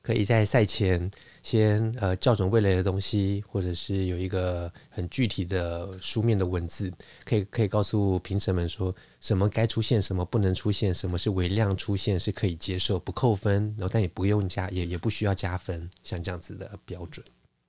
[0.01, 1.11] 可以在赛前
[1.45, 6.91] 先呃校准未来的东西，或者是有一个很具体的书面的文字，
[7.23, 17.23] 可以可以告诉评审们说什么该出现，什么不能出现，什么是微量出现是可以接受，不扣分，然后但也不用加，也也不需要加分，像这样子的标准。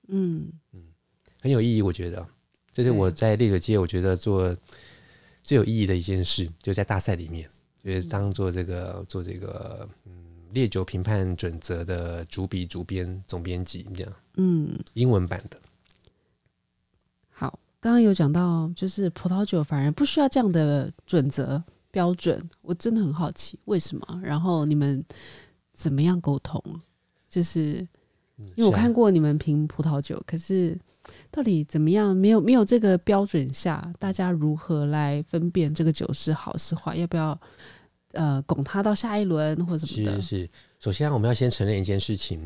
[0.07, 0.81] 嗯嗯。
[1.39, 2.27] 很有意义，我觉得
[2.73, 4.57] 这是我在烈酒界我觉得做
[5.43, 7.47] 最有意义的一件事，就在大赛里面，
[7.83, 15.59] 就是当做这个做这个嗯烈酒评判准则的主笔、主编、总编辑这样，嗯，英文版的。
[17.29, 24.21] 好，刚刚有讲到，就是葡萄酒反而不需要这样的准则标准，我真的很好奇为什么？
[24.23, 25.03] 然后你们
[25.73, 26.61] 怎么样沟通？
[27.29, 27.87] 就是
[28.55, 30.77] 因为我看过你们评葡萄酒，可是。
[31.31, 32.13] 到底怎么样？
[32.13, 36.97] 没有没有这个标准下，大家如何来分辨这个酒是好是坏？
[36.97, 37.39] 要不要
[38.17, 40.21] 呃拱他到下一轮或者什么的？
[40.21, 40.49] 是是。
[40.79, 42.45] 首先，我们要先承认一件事情，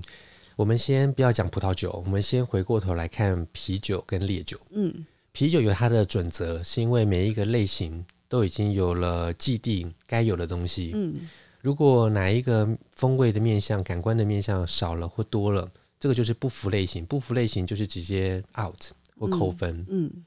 [0.55, 4.59] 我们先不要讲葡萄酒，我们先回过头来看啤酒跟烈酒。
[4.69, 10.91] 嗯，啤酒有它的准则，是因为每一个类型都已经有了既定该有的东西。
[10.93, 11.27] 嗯，
[11.61, 15.71] 如果哪一个风味的面向、感官的面向少了或多了。
[16.01, 18.85] 这个就是不符类型，不符类型就是直接 out
[19.19, 19.85] 或扣分。
[19.87, 20.25] 嗯，嗯，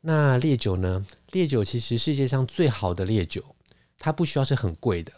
[0.00, 1.04] 那烈酒呢？
[1.32, 3.44] 烈酒其实世界上最好的烈酒，
[4.00, 5.12] 它不需要是很贵的。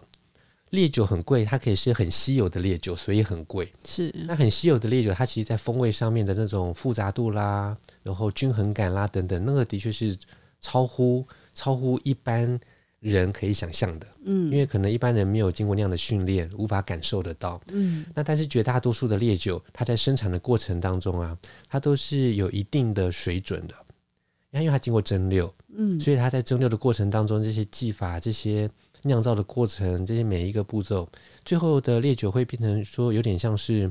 [0.68, 3.72] 烈酒很贵，它可以是很稀有的烈酒，所以很贵。
[3.86, 10.14] 是，那很稀有的烈酒，它其实在风味上面的那种复杂度啦，然后均衡感啦等等，那个的确是
[10.60, 12.60] 超乎超乎一般。
[13.02, 18.06] 人可以想象的，嗯，因为可能一般人没有经过那样的训练，无法感受得到，嗯。
[18.14, 21.36] 那但是绝大多数的烈酒，它在生产的过程当中啊，
[21.68, 23.74] 它都是有一定的水准的，
[24.52, 28.70] 因为它经过蒸馏，嗯，所以它在蒸馏的过程当中，这些技法、这些
[29.02, 31.08] 酿造的过程、这些每一个步骤，
[31.44, 33.90] 最后的烈酒会变成说有点像是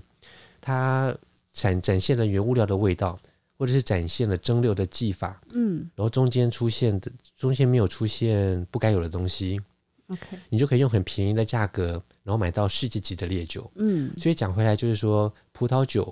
[0.59, 1.15] 它
[1.51, 3.19] 展展现了原物料的味道。
[3.57, 9.61] 或者是展现了蒸馏的技法，嗯，然后中间出现的中间没有出现不该有的东西
[10.07, 11.91] ，OK，你就可以用很便宜的价格，
[12.23, 16.11] 然后买到世界级的烈酒，嗯，所以讲回来就是说，葡萄酒、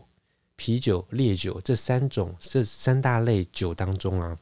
[0.57, 4.37] 啤酒、烈酒这三种这三大类酒当中啊，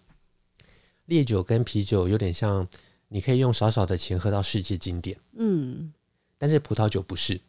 [1.08, 2.66] 烈酒跟啤酒有点像，
[3.10, 5.92] 你可以用少少的钱喝到世界经典，嗯，
[6.38, 7.42] 但是葡萄酒不是，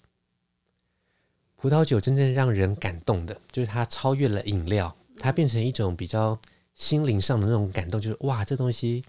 [1.57, 4.93] 葡萄酒真正让人感动的就是它超越了饮料。
[5.21, 6.39] 它变成一种比较
[6.77, 9.03] 心灵上的那种感动，就是哇，这东西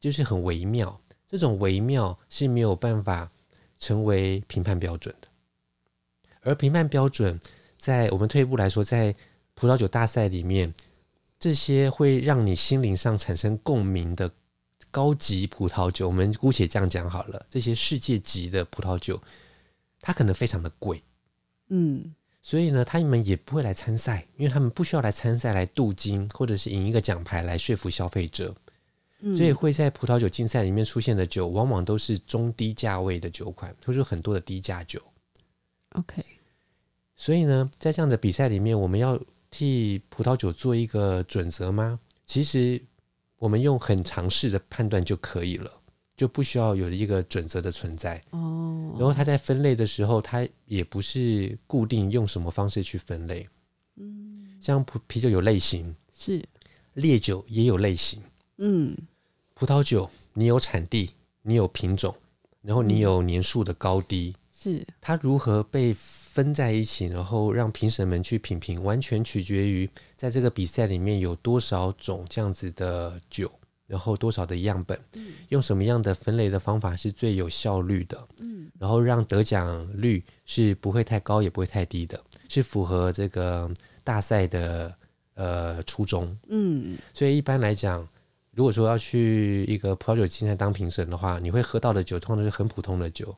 [0.00, 0.98] 就是很微妙。
[1.28, 3.30] 这种微妙是没有办法
[3.78, 5.28] 成为评判标准的，
[6.40, 7.38] 而评判标准
[7.78, 9.14] 在我们退一步来说，在
[9.52, 10.72] 葡萄酒大赛里面，
[11.42, 14.30] 这些会让你心灵上产生共鸣的
[14.92, 17.44] 高级葡萄酒，我们姑且这样讲好了。
[17.50, 19.20] 这些世界级的葡萄酒，
[20.00, 21.02] 它可能非常的贵，
[21.70, 28.54] 嗯，所以呢，他们也不会来参赛，因为他们不需要来参赛来镀金，或者是赢一个奖牌来说服消费者。
[29.36, 35.02] 所以会在葡萄酒竞赛里面出现的酒，往往都是中低价位的酒款，或者说很多的低价酒。
[35.94, 36.24] OK，
[37.16, 39.20] 所以呢，在这样的比赛里面，我们要
[39.52, 42.00] 替葡萄酒做一个准则吗？
[42.24, 42.82] 其实
[43.36, 45.70] 我们用很常识的判断就可以了，
[46.16, 48.20] 就不需要有一个准则的存在。
[48.30, 48.96] 哦。
[48.98, 53.46] 然后它在分类的时候，它也不是固定用什么方式去分类。
[53.96, 54.56] 嗯。
[54.58, 56.42] 像葡啤酒有类型，是
[56.94, 58.22] 烈酒也有类型。
[58.56, 58.96] 嗯。
[59.54, 61.10] 葡萄酒，你有产地，
[61.42, 62.16] 你有品种，
[62.62, 65.94] 然后你有年数的高低，是它如何被
[66.32, 73.50] 分在一起，然后让评审们去品评，完全取决于在这个比赛里面有多少种这样子的酒，
[73.86, 74.98] 然后多少的样本，
[75.50, 82.18] 用什么样的分类的方法是最有效率的，嗯然后让得奖率是不会太高也不会太低的，
[82.48, 83.70] 是符合这个
[84.02, 84.94] 大赛的
[85.34, 88.08] 呃初衷，嗯，所以一般来讲。
[88.54, 93.34] 如果说要去一个葡萄酒竞赛当评审的话，你会喝到的酒通常都是很普通的酒。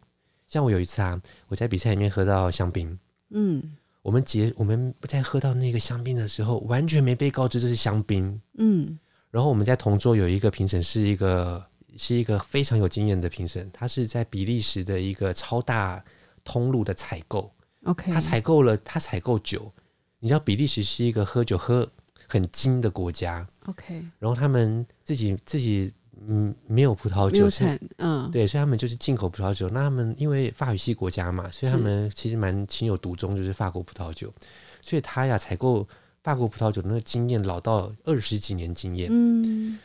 [0.46, 2.98] 像我有一次啊，我在比赛里面喝到香槟，
[3.30, 8.98] 嗯，我们结我们在喝到那个香槟的时候，完全没被告知这是香槟，嗯。
[9.30, 16.04] 然后我们在同桌有一个评审是一个是一个非常有经验的评审，他是在比利时的一个超大
[16.44, 17.52] 通路的采购
[17.82, 19.72] ，OK，他采购了他采购酒，
[20.20, 21.90] 你知道比利时是一个喝酒喝
[22.28, 23.44] 很精的国家。
[23.66, 25.92] OK，然后他们自己自己
[26.26, 29.68] 嗯没有葡萄酒产，嗯，对，所以他们就是进口葡萄酒。
[29.68, 34.32] 那他们因为法语系国家嘛，所以他们其实蛮情有独钟，就是法国葡萄酒。
[34.80, 35.86] 所以他呀采购
[36.22, 39.08] 法国葡萄酒的那个经验老到二十几年经验。
[39.10, 39.78] 嗯，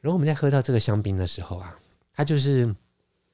[0.00, 1.78] 然后我们在喝到这个香槟的时候啊，
[2.14, 2.74] 他就是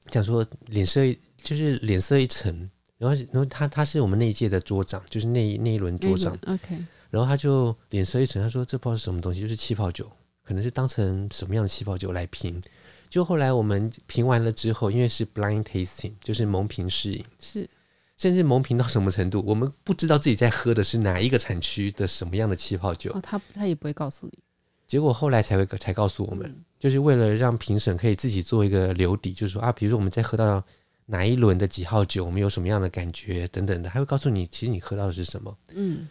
[0.09, 1.01] 讲说脸色
[1.37, 6.37] 就是脸色一沉，然后然后他他是我们那一届的桌长，就是那一那一轮桌长。
[6.47, 6.77] OK。
[7.09, 10.11] 然后他就脸色一沉，他说：“这不知道是什么东西，就是气泡酒，
[10.47, 12.61] 可能是当成什么样的气泡酒来评。”
[13.09, 17.69] 就后来我们评完了之后，因为是 blind tasting，就是蒙评试饮，是
[18.17, 23.11] 甚至蒙评到什么程度，我们不知道自己在喝的是哪一个产区的什么样的气泡酒。
[23.13, 24.39] 哦，他他也不会告诉你。
[24.87, 30.63] 结果后来才会才告诉我们，嗯，就是为了让评审可以自己做一个留底，就是说啊，比如说我们在喝到
[31.05, 35.57] 哪一轮的几号酒，我们有什么样的感觉等等的，他会告诉你，其实你喝到的是什么。
[35.73, 36.07] 嗯。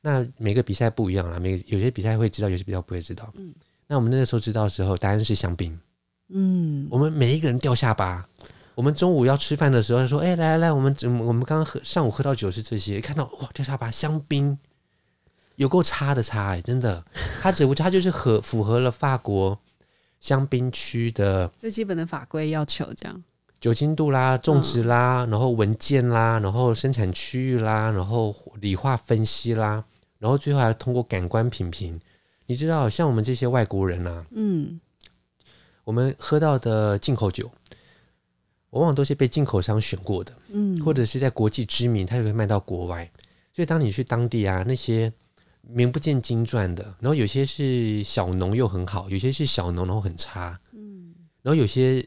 [0.00, 3.32] 那每个比赛不一样啦，每个有些比赛会知道，有些比赛不会知道。
[3.36, 3.52] 嗯，
[3.88, 5.76] 那我们那个时候知道的时候，答案是香槟。
[6.28, 8.28] 嗯，我们每一个人掉下巴。
[8.74, 10.94] 我们中午要吃饭的时候，他说：“哎，来来来，我们
[11.26, 14.56] 我们刚刚喝上午喝到酒是这些，看到哇掉下巴，香槟
[15.56, 17.02] 有够差的差哎，真的，
[17.40, 19.58] 它只不过它就是合符合了法国
[20.20, 23.24] 香槟区的最基本的法规要求，这样
[23.58, 29.82] 酒精度啦、种植啦、然后文件啦、然后生产区域啦、然后理化分析啦。”
[30.20, 31.98] 然后最后还通过感官品评，
[32.48, 34.80] 你知道，像我们这些外国人啊，嗯，
[35.84, 37.50] 我们喝到的进口酒，
[38.70, 43.08] 往往都是被进口商选过的，嗯，或者是在国际知名，它就会卖到国外。
[43.52, 45.12] 所以当你去当地啊，那些
[45.60, 52.02] 名不见经传的，然后有些是小农又很好，有些是小农然后很差，嗯，然后有些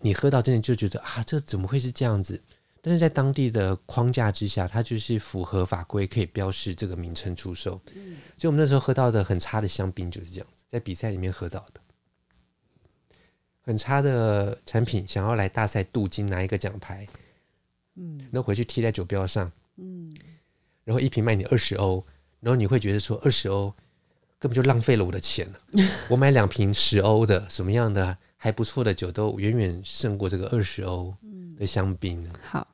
[0.00, 2.42] 你喝到真的就觉得啊，这怎么会是这样子？
[2.86, 7.80] 但是在当地的框架之下，它就是符合法规，可以标示这个名称出售。
[7.94, 11.80] 嗯，所以我们那时候喝到的很差的香槟就是这样子，在比赛里面喝到的
[13.62, 17.06] 很差的产品，想要来大赛镀金拿一个奖牌，
[17.94, 20.14] 嗯，然后回去贴在酒标上，嗯，
[20.84, 22.04] 然后一瓶卖你二十欧，
[22.40, 23.72] 然后你会觉得说二十欧
[24.38, 25.50] 根本就浪费了我的钱，
[26.10, 31.16] 我买两瓶十欧的什么样的还不错的酒都远远胜过这个二十欧
[31.56, 32.30] 的香槟。
[32.42, 32.68] 好。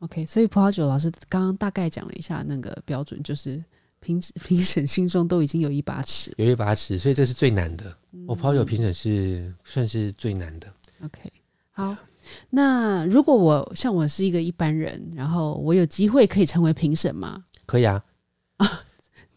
[0.00, 3.62] OK，所以葡萄酒老师刚刚大概讲了一下那个标准，就是
[4.00, 7.84] 评 评审心中都已经有一把尺，有一把尺，所以这是最难的。
[8.26, 10.66] 我、嗯、葡萄酒评审是算是最难的。
[11.04, 11.30] OK，
[11.70, 11.94] 好，
[12.48, 17.44] 那如果我像我是一个一般人，然后我有机会可以成为评审吗？
[17.66, 18.02] 可以啊，
[18.56, 18.82] 啊，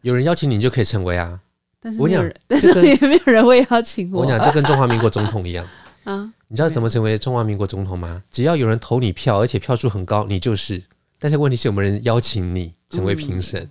[0.01, 1.41] 有人邀请你，你就可以成为啊。
[1.81, 4.21] 但是没有人，但是也没有人会邀请我。
[4.21, 5.67] 我讲这跟中华民国总统一样
[6.05, 6.33] 啊。
[6.53, 8.23] 你知道怎么成为中华民国总统吗？
[8.29, 10.79] 只要有人投你票，而且票数很高，你就是。
[11.17, 13.67] 但是问题是有没有人邀请你成为评审？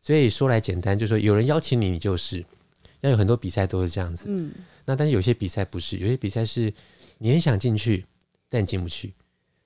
[0.00, 2.42] 所以说来简单，就是说有人邀请你，你就是。
[3.02, 4.28] 要有很多比赛都是这样子。
[4.30, 4.50] 嗯。
[4.86, 6.72] 那但是有些比赛不是，有些比赛是
[7.18, 8.06] 你很想进去，
[8.48, 9.12] 但进不去。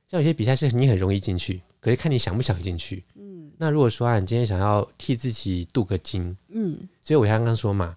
[0.09, 3.05] 像有些比赛是你很容易进去，可是看你想不想进去。
[3.15, 3.49] 嗯。
[3.59, 7.97] 那如果说啊，你今天想要替自己镀个金，嗯，所以我刚刚说嘛，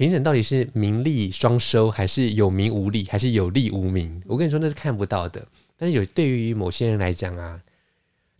[0.00, 4.22] 评审到底是名利双收，还是有名无利，还是有利无名？
[4.24, 5.46] 我跟你说，那是看不到的。
[5.76, 7.60] 但是有对于某些人来讲啊，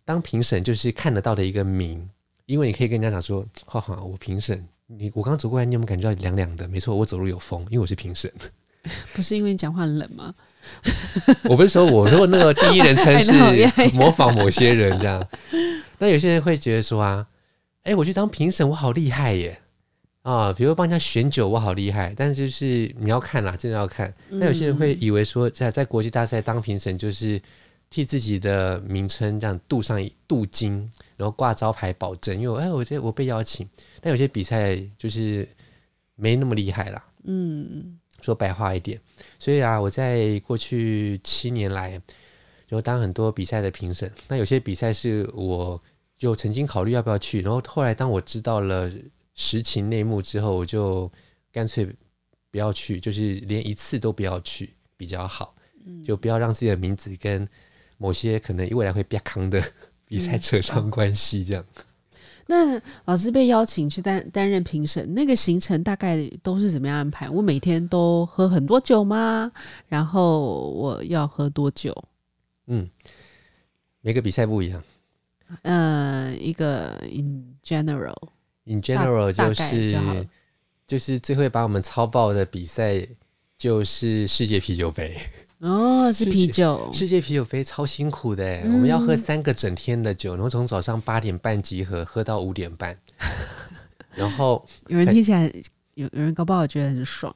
[0.03, 2.09] 当评审就是看得到的一个名，
[2.47, 6.67] 因为你可以跟人家讲说，哈哈，我评审，你我刚走过来，你有没有感觉到凉凉的？
[6.67, 8.31] 没错，我走路有风，因为我是评审。
[9.13, 10.33] 不是因为你讲话冷吗？
[11.45, 13.31] 我不是说，我说那个第一人称是
[13.93, 15.23] 模仿某些人这样。
[15.99, 17.27] 那有些人会觉得说啊，
[17.83, 19.61] 哎，我去当评审，我好厉害耶
[20.23, 20.53] 啊！
[20.53, 22.13] 比如帮人家选酒，我好厉害。
[22.15, 24.13] 但是就是你要看啦，真的要看。
[24.29, 27.41] 那有些人会以为说，在在国际大赛当评审，就是
[27.89, 32.39] 替自己的名称这样镀上镀金，然后挂招牌保证。
[32.39, 33.67] 因为哎，我这我被邀请。
[33.99, 35.47] 但有些比赛就是
[36.15, 37.03] 没那么厉害啦。
[37.23, 37.97] 嗯。
[38.21, 39.01] 说白话一点，
[39.39, 41.99] 所以啊，我在过去七年来，
[42.67, 44.11] 就当很多比赛的评审。
[44.27, 45.81] 那有些比赛是我
[46.19, 48.91] 就曾经考虑要不要去，然后后来当我知道了
[49.41, 51.11] 实情内幕之后，我就
[51.51, 51.83] 干脆
[52.51, 55.55] 不要去，就是连一次都不要去比较好，
[56.05, 57.47] 就不要让自己的名字跟
[57.97, 59.59] 某些可能未来会变康的
[60.05, 61.65] 比赛扯上关系，这样。
[62.45, 67.27] 那老师被邀请去担担任评审，那个行程大概都是怎么样安排？
[67.27, 69.51] 我每天都喝很多酒吗？
[69.87, 71.95] 然后我要喝多久？
[72.67, 72.87] 嗯，
[74.01, 74.83] 每个比赛不一样。
[75.63, 77.55] 呃，一个 in
[78.65, 80.27] general，in general 就是就，
[80.87, 83.07] 就是最会把我们操爆的比赛，
[83.57, 85.17] 就是世界啤酒杯。
[85.59, 86.89] 哦，是 啤酒。
[86.93, 92.97] 世界啤酒杯超辛苦的，嗯，我们要喝三个整天的酒，然后从早上八点半集合，喝到五点半。
[94.15, 95.51] 然后 有人听起来，
[95.93, 97.35] 有有人搞不好觉得很爽。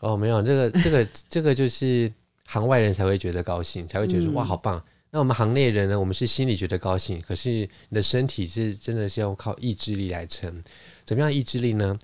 [0.00, 2.12] 哦，没有，这个这个这个就是
[2.46, 4.82] 行外人才会觉得高兴，才会觉得说哇好棒。
[5.10, 7.50] 那我们行内人呢，我们是心里觉得高兴，可是
[7.88, 10.62] 你的身体是真的是要靠意志力来撑。
[11.04, 11.98] 怎么样意志力呢？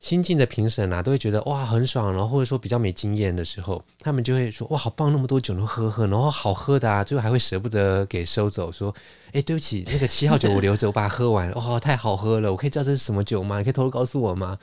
[0.00, 8.92] 新进的评审啊，都会觉得哇很爽，然后或者说比较没经验的时候，他们就会说哇好棒，那么多酒能喝喝，然后好喝的啊，最后还会舍不得给收走，说
[9.30, 13.58] 哎对不起，那个七号酒我留着，我把它喝完，哇太好喝了，我可以知道这是什么酒吗？
[13.58, 14.58] 你可以偷偷告诉我吗？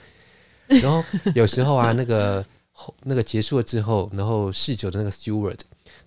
[0.68, 1.02] 然后
[1.34, 2.46] 有时候啊，那个
[3.04, 5.60] 那个结束了之后，然后试酒的那个 steward。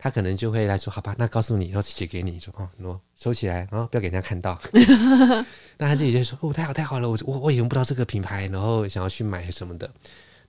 [0.03, 4.61] 他可能就会来说：“好吧，那告诉你，然后写给你说，哦，喏，收起来，然后不要给人家看到。
[5.79, 9.89] ”那他自己就说：“哦，太好，太好了，我我我已经不知道这个品牌，然后想要去买什么的。”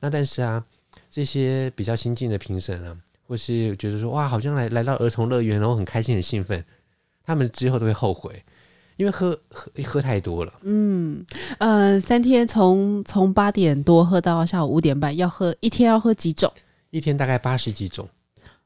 [0.01, 0.66] 那但是啊，
[1.12, 2.97] 这些比较新进的评审啊，
[3.28, 6.66] 或是觉得说：“哇，好像来来到儿童乐园，然后很开心、很兴奋。”
[7.24, 8.43] 他们之后都会后悔，
[8.97, 10.51] 因为喝喝喝太多了。
[10.64, 11.24] 嗯，
[11.60, 16.51] 呃，三天从从八点多喝到下午五点半，要喝一天要喝几种？
[16.89, 18.10] 一天大概八十几种。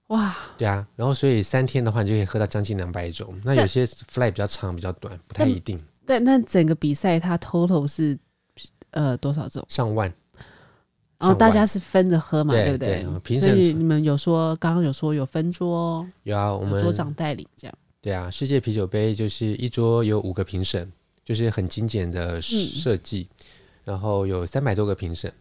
[0.07, 3.39] 哇，对啊，然后所以三天的话，你就可以喝到将近两百种。
[3.43, 5.77] 那有些 fly 比较长，比较短，不太一定。
[6.05, 8.17] 但那整个比赛它 total 是
[8.91, 9.65] 呃多少种？
[9.67, 10.11] 上万。
[11.19, 13.03] 然后大家是分着喝嘛，对，对不对？
[13.23, 17.75] 对，所以你们有说，刚刚有说有分桌，有啊，我们桌长带领这样。
[17.99, 20.89] 对啊，世界啤酒杯就是一桌有五个评审，
[21.25, 23.45] 就是很精简的设计，嗯、
[23.85, 25.33] 然后有三百多个评审。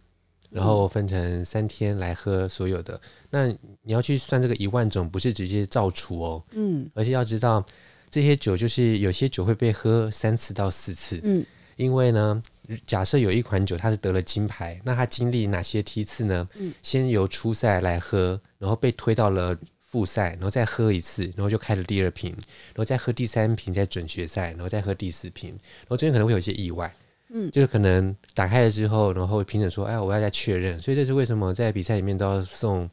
[0.49, 3.47] 然后分成三天来喝所有的，嗯、那
[3.83, 7.65] 你要去算这个一万种，不是直接照除哦，嗯，而且要知道
[8.09, 11.45] 这些酒就是有些酒会被喝三次到四次，嗯，
[11.75, 12.41] 因为呢，
[12.85, 16.47] 假设有一款酒它是得了金牌，那它经历哪些梯次呢？
[16.55, 26.93] 嗯，先由初赛来喝，然后被推到了复赛，然后再喝一次，然后就开了第二瓶，然后再喝第三瓶，再准决赛，然后再喝第四瓶，然后中间可能会有一些意外。
[27.29, 32.89] 嗯，就是可能打开了之后，然后评审说：“哎，我要再确认。”所以这是为什么在比赛里面都要送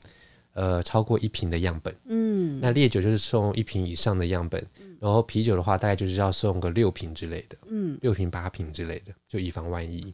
[0.55, 1.95] 呃超过一瓶的样本。
[2.07, 4.61] 嗯，那烈酒就是送一瓶以上的样本，
[4.99, 7.57] 然后啤酒的话大概就是要送个六瓶之类的。
[7.68, 10.12] 嗯，六瓶八瓶之类的，就以防万一。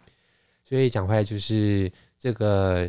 [0.64, 2.88] 所以讲回来就是这个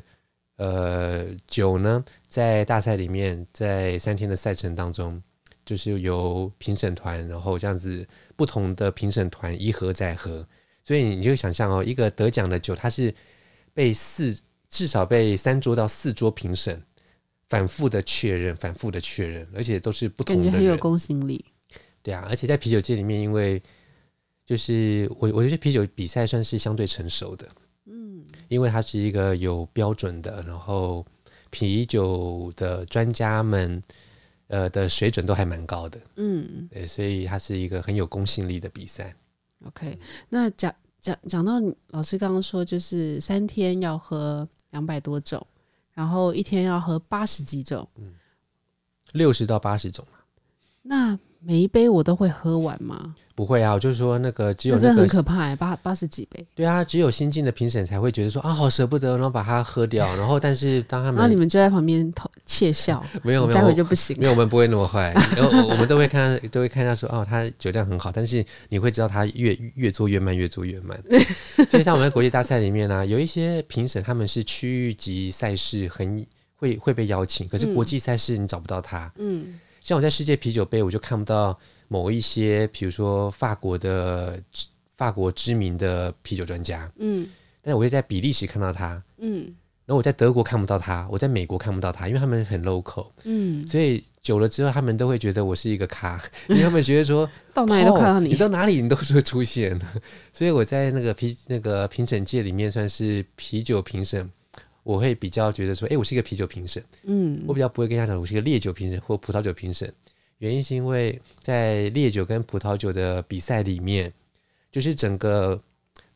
[0.57, 5.21] 呃酒呢，在大赛里面，在三天的赛程当中，
[5.65, 8.05] 就是由评审团，然后这样子
[8.36, 10.45] 不同的评审团一喝再喝。
[10.91, 13.15] 所以你就想象哦，一个得奖的酒，它是
[13.73, 14.37] 被四
[14.69, 16.83] 至少被三桌到四桌评审
[17.47, 21.45] 反复的确认，反复的确认，而且都是不同的，感觉很有公信力。
[22.03, 23.63] 对啊，而且在啤酒界里面，因为
[24.45, 27.47] 就是我我觉得啤酒比赛算是相对成熟的，
[27.85, 31.05] 嗯，因为它是一个有标准的，然后
[31.51, 33.81] 啤酒的专家们
[34.47, 39.15] 呃的水准都还蛮高的，嗯，对，所以它是一个很有公信力的比赛。
[39.63, 39.95] OK，
[40.27, 41.54] 那讲讲讲到
[41.88, 45.45] 老师刚刚说，就是三天要喝两百多种，
[45.91, 48.14] 然后一天要喝八十几种，嗯，
[49.14, 50.08] 六十到八十种。
[50.84, 53.15] 那每一杯我都会喝完吗？
[53.33, 56.45] 不会啊，我就是说那个只有那个个很可怕，八八十几杯。
[56.53, 60.05] 对啊，只有新进的评审才会觉得说啊，好舍不得，然后把它喝掉。
[60.17, 64.15] 然后，但是当他们，然后你们就在旁边偷窃笑， 没有没有，待会就不行。
[64.19, 65.11] 没有，我们不会那么坏。
[65.35, 71.01] 然后我们都会看，都会看他说哦，他酒量很好，但是你会知道他越越做越慢，越做越慢。
[71.71, 76.23] 所以像我们在国际大赛里面呢、啊，有一些评审他们是区域级赛事很
[76.57, 79.11] 会会被邀请，可是国际赛事你找不到他。
[79.17, 81.59] 嗯，像我在世界啤酒杯，我就看不到。
[81.93, 84.41] 某一些，比如说法国的
[84.95, 87.27] 法国知名的啤酒专家，嗯，
[87.61, 89.43] 但是我会在比利时看到他，嗯，
[89.86, 96.17] 然后我在德国看不到他，我在美国看不到他，因为他们很 local，嗯，所以久了之后，他们都会觉得我是一个咖，
[96.47, 99.77] 因为他们觉得说 到哪里都看到你，你到哪里你都是会出现，
[100.32, 104.32] 所以我在那个啤那个评审界里面算是啤酒评审，
[104.84, 109.93] 我会比较觉得说，哎，我是一个啤酒评审，嗯，我比较不会跟他讲我是一个烈酒评审或葡萄酒评审。
[110.39, 114.11] 原因是因为在烈酒跟葡萄酒的比赛里面，
[114.71, 115.61] 就是整个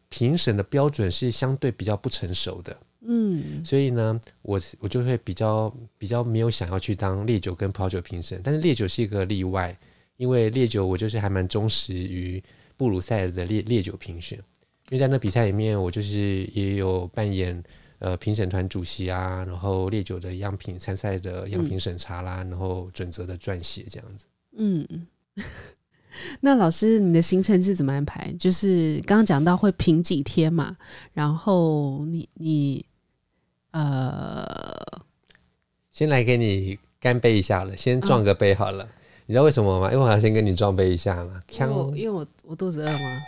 [0.09, 9.77] 评审的标准是相对比较不成熟的，嗯，所以呢，我我就会比较比较没有想要去当烈酒跟葡萄酒评审，但是烈酒是一个例外，
[10.17, 12.43] 因为烈酒我就是还蛮忠实于
[12.75, 14.39] 布鲁塞尔的烈烈酒评选，
[14.89, 17.63] 因为在那比赛里面，我就是也有扮演。
[17.99, 24.25] 呃，评审团主席啊，然后烈酒的样品参赛的样品审查啦，嗯、然后准则的撰写这样子。
[24.57, 24.87] 嗯，
[26.39, 28.33] 那老师，你的行程是怎么安排？
[28.39, 30.75] 就是刚刚讲到会评几天嘛，
[31.13, 32.85] 然后你你
[33.71, 34.73] 呃，
[35.91, 38.83] 先来给你干杯一下了，先撞个杯好了。
[38.83, 38.87] 哦、
[39.25, 39.91] 你知道为什么吗？
[39.91, 41.41] 因为我要先跟你撞杯一下嘛。
[41.51, 43.21] 因为我因为我我肚子饿吗？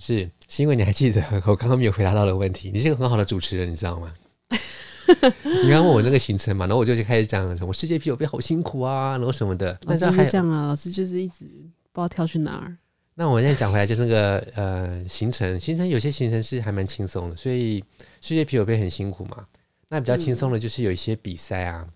[0.00, 2.70] 是，是因为你还记得 我刚刚没有回答到的问题。
[2.72, 4.12] 你是个很好的主持人，你知道吗？
[5.64, 9.78] 你刚问我那个行程嘛，然后我就开始讲什么世界啤酒杯好辛苦啊，然后什么的。
[9.82, 11.44] 老师是这样啊，老师就是一直
[11.92, 12.74] 不知道跳去哪儿。
[13.14, 17.84] 那我现在讲回来，就是那个呃行程，行程有些行程是还蛮轻松的，所以
[18.22, 19.46] 世界啤酒杯很辛苦嘛。
[19.90, 21.92] 那比较轻松的就是有一些比赛啊，嗯、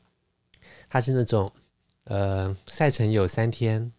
[0.91, 1.51] 它是那种
[2.05, 3.91] 呃赛程有三天，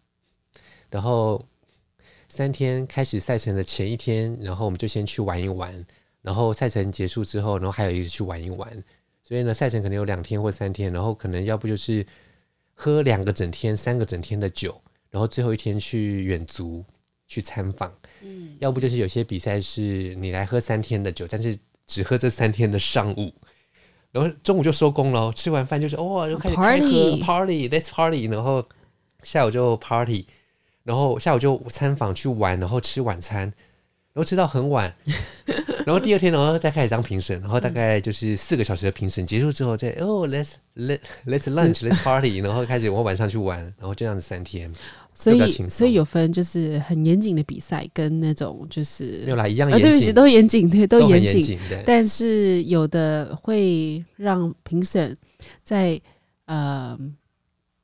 [0.90, 1.44] 然后。
[2.28, 5.86] 三天开始赛程的前一天，然后我们就先去玩一玩，
[6.22, 8.84] 然后赛程结束之后，然后还有一个去玩一玩。
[9.22, 12.06] 所以呢，赛程可能有两天或三天，然后可能要不就是
[12.74, 16.84] 喝两个整天、三个整天的酒，然后最后一天去远足
[17.26, 17.92] 去参访。
[18.22, 23.32] 嗯，要不就是有些比赛是你来喝三天的酒，但是只喝这三天的上午，
[24.12, 28.64] 然后中午就收工了，吃完饭就是哦，就开始开喝 party，let's party，然后
[29.22, 30.26] 下午就 party。
[30.86, 34.94] 然后下午就参访去玩，然后吃晚餐，然后吃到很晚，
[35.84, 44.72] 然后第二天然后再开始当评审，然后大概就是四个小时的评审结束之后再哦，let's let let's lunch let's party， 然后开始我晚上去玩，然后这样子三天，
[45.12, 55.16] 所以所以有分就是很严谨的比赛跟那种就是没有啦一样严谨，对不起都严谨对都严谨，严谨但是有的会让评审
[55.64, 56.00] 在
[56.44, 56.96] 呃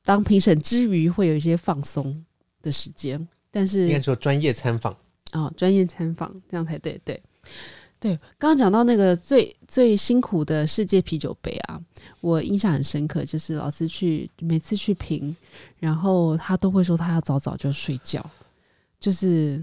[0.05, 2.23] 当评审之余会有一些放松。
[2.63, 4.97] 的时间，但是应该说专业参访
[5.33, 7.21] 哦，专业参访这样才对，对，
[7.99, 8.15] 对。
[8.39, 11.79] 刚刚讲到那个最最辛苦的世界啤酒杯啊，
[12.21, 15.35] 我印象很深刻，就是老师去每次去评，
[15.77, 18.27] 然后他都会说他要早早就睡觉，
[18.99, 19.57] 就是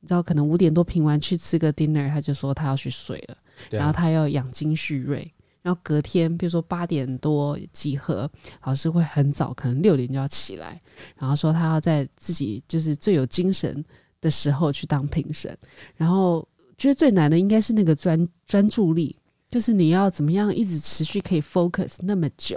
[0.00, 3.36] 你知道，可能五点多评完去吃个 dinner，他就说他要去睡了，
[3.68, 5.30] 对然后他要养精蓄锐。
[5.66, 8.30] 然后隔天，比如说八点多集合，
[8.62, 10.80] 老师会很早，可能六点就要起来，
[11.18, 13.84] 然后说他要在自己就是最有精神
[14.20, 15.58] 的时候去当评审。
[15.96, 16.46] 然后
[16.78, 22.56] 觉得最难的应该是那个专专注力，就是你要怎么样一直持续可以 focus 那么久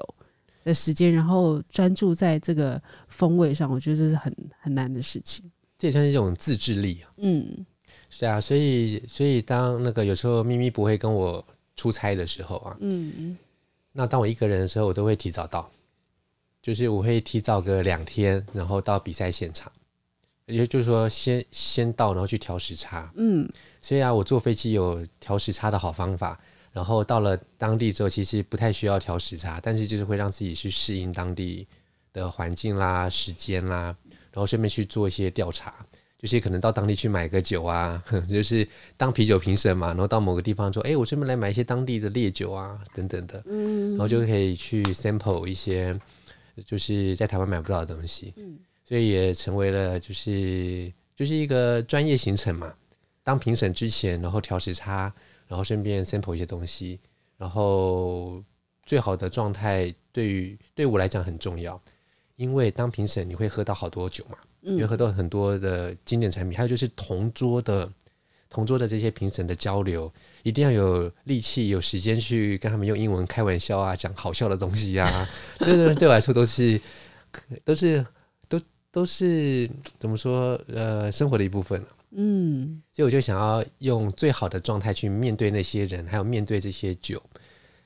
[0.63, 5.43] 的时间，然后专注在这个风味上，我觉得这是很很难的事情。
[5.79, 7.09] 这也算是一种自制力啊。
[7.17, 7.65] 嗯，
[8.11, 11.43] 是啊，所以所以当那个有时候咪咪不会跟我。
[11.79, 13.13] 出差的时候啊，嗯。
[13.17, 13.37] 嗯，
[13.93, 15.71] 那当我一个人的时候，我都会提早到，
[16.61, 19.71] 就是我会提早个两天，然后到比赛现场，
[20.45, 23.49] 也就是说先先到，然后去调时差，嗯，
[23.79, 26.37] 所以啊，我坐飞机有调时差的好方法，
[26.73, 31.65] 然后到了当地之后，其实不太需要调时差，但是就是会让自己去适应当地
[32.11, 33.95] 的环境啦、时间啦，
[34.31, 35.73] 然后顺便去做一些调查。
[36.19, 38.67] 就是可能到当地去买个酒啊， 就是
[38.97, 45.97] 当啤酒评审嘛，然后到某个地方说，哎、欸，我顺便来买一些当地的烈酒啊，等等的，嗯，然后就可以去 sample 一些，
[46.65, 52.73] 就是在台湾买不到的东西，嗯，所以也成为了就是就是一个专业行程嘛。
[53.23, 55.13] 当评审之前，然后调时差，
[55.47, 56.99] 然后顺便 sample 一些东西，
[57.37, 58.43] 然后
[58.85, 61.79] 最好的状态对于对我来讲很重要。
[62.35, 67.91] 因为当评审你会喝到好多酒嘛，嗯，你会喝到很多的经典产品，还有就是同桌的
[68.49, 70.11] 同桌的这些评审的交流，
[70.43, 75.27] 一定要有力气、有时间去跟他们用英文开玩笑啊，讲好笑的东西啊，
[75.59, 76.81] 这 对对我来说都是
[77.63, 78.05] 都是
[78.47, 81.85] 都都是怎么说呃生活的一部分。
[82.11, 87.21] 嗯，所以我就想要用最好的状态去面对那些人，还有面对这些酒，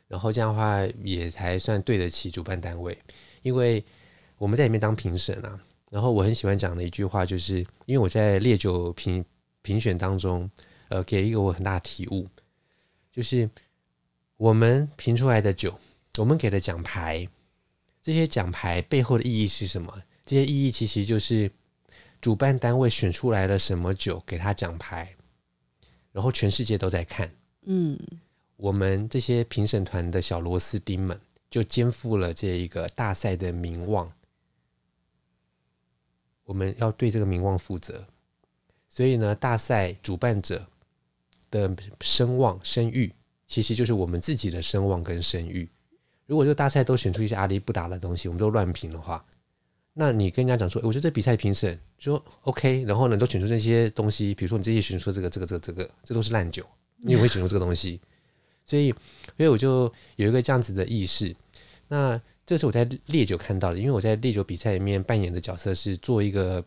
[0.08, 2.98] 然后这样的话也才算对得起主办单位。
[3.42, 3.84] 因为
[4.38, 5.60] 我们在里面当评审啊，
[5.94, 9.24] 然后我很喜欢讲的一句话，就是因为我在烈酒评
[9.62, 10.50] 评选当中，
[10.90, 12.28] 呃，给一个我很大的体悟，
[13.12, 13.48] 就是
[14.38, 15.78] 我们评出来的酒，
[16.18, 17.28] 我们给的奖牌，
[18.02, 20.02] 这些奖牌背后的意义是什么？
[20.26, 21.52] 这些意义其实就是。
[22.24, 25.14] 主办单位选出来了什么酒给他奖牌，
[26.14, 27.30] 然后全世界都在看。
[27.64, 28.00] 嗯，
[28.56, 31.20] 我们这些评审团的小螺丝钉们
[31.50, 34.10] 就肩负了这一个大赛的名望，
[36.46, 38.06] 我们要对这个名望负责。
[38.90, 40.66] 所以呢，大赛主办者
[41.50, 43.12] 的声望声誉，
[43.48, 45.68] 其实就是我们自己的声望跟声誉。
[46.26, 49.26] 如果这个大赛都选出一些阿狸不达的东西，我们都乱评的话。
[49.94, 56.66] 那你跟人家讲说，我觉得这比赛评审说 OK，然后呢都选出这些东西，比如说你这些选出这个、这个、这个、这个，这都是烂酒，
[56.98, 58.00] 你也会选出这个东西。
[58.66, 58.92] 所以，
[59.38, 61.36] 所以我就有一个这样子的意识。
[61.88, 66.64] 那这是我在烈酒看到的，因为我在烈酒比赛里面扮演的角色是做一个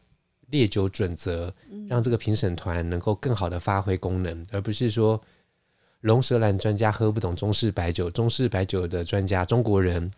[0.51, 1.53] 烈酒准则，
[1.89, 5.21] 让这个评审团能够更好的发挥功能，而不是说
[6.01, 10.11] 龙舌兰专家喝不懂中式白酒，中式白酒的专家中国人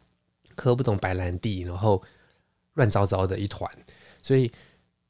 [0.57, 2.03] 喝不懂白兰地，然后。
[2.75, 3.69] 乱糟糟的一团，
[4.23, 4.49] 所以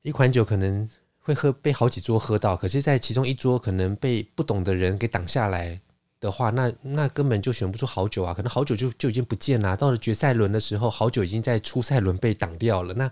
[0.00, 0.88] 一款酒可能
[1.18, 5.78] 会喝被好几桌喝到，可是，在其中一桌可能被不懂的人给挡下来
[6.20, 8.34] 的话，那那根本就选不出好酒啊！
[8.34, 9.76] 可能好酒就就已经不见了。
[9.76, 13.10] 到了决赛轮的时候，好酒已经在初赛轮被挡掉了，那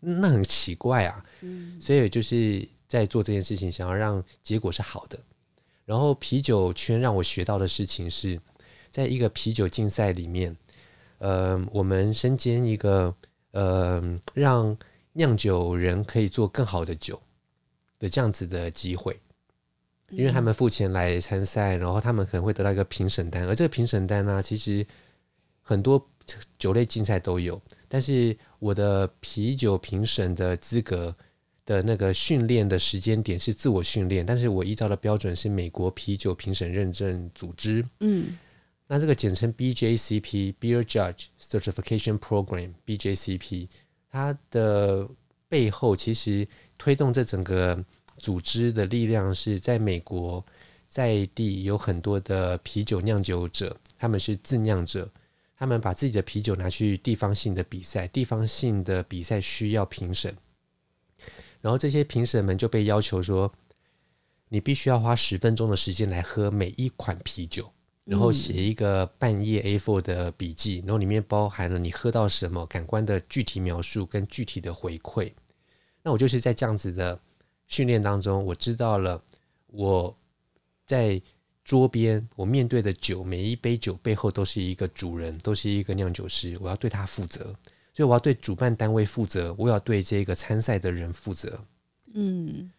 [0.00, 1.24] 那很奇怪啊。
[1.80, 5.18] 所以就是在做这件事情，想要让结果是好的。
[5.84, 8.40] 然后啤酒圈让我学到的事情是，
[8.90, 10.56] 在一个啤酒竞赛里面，
[11.18, 13.14] 呃，我们身兼一个。
[13.52, 14.76] 呃，让
[15.14, 17.18] 酿酒人可以做更好的酒
[17.98, 19.18] 的这样子的机会，
[20.10, 24.86] 因为他们付钱来参赛，然后他们可能会得到一个评审单，而这个评审单呢、啊，其实
[25.62, 26.04] 很多
[26.58, 31.14] 酒类竞赛都有，但是我的啤酒评审的资格
[31.64, 38.36] 的那个训练的时间点是自我训练，但是我依照的标准是美国啤酒评审认证组织，嗯。
[38.88, 43.66] 那这个简称 BJCP（Beer Judge Certification Program），BJCP，
[44.08, 45.08] 它的
[45.48, 46.46] 背后其实
[46.78, 47.84] 推动这整个
[48.18, 50.44] 组织的力量是在美国
[50.88, 55.08] 在地有很多的啤酒酿酒者，他们是自酿者，
[55.56, 60.36] 他们把自己的啤酒拿去地方性的比赛，地方性的比赛需要评审，
[61.60, 63.52] 然后这些评审们就被要求说，
[64.48, 67.70] 你必须要花十分钟的时间来喝每一款啤酒。
[68.06, 75.32] 然后写一个半页 A4 的笔记，然后里面包含了你喝到什么感官的具体描述跟具体的回馈。
[76.04, 77.18] 那我就是在这样子的
[77.66, 79.22] 训练当中，我知道了
[79.66, 80.16] 我
[80.86, 81.20] 在
[81.64, 87.44] 桌边我面对的酒，每一杯酒背后都是一个主人，都是一个酿酒师，我要对他负责，
[87.94, 91.64] 所以我要对主办单位负责，我要对这个参赛的人负责。
[92.14, 92.70] 嗯，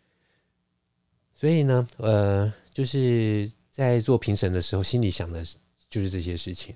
[1.34, 3.50] 所以呢，呃，就是。
[3.78, 5.46] 在做评审的时候，心里想的
[5.88, 6.74] 就是这些事情，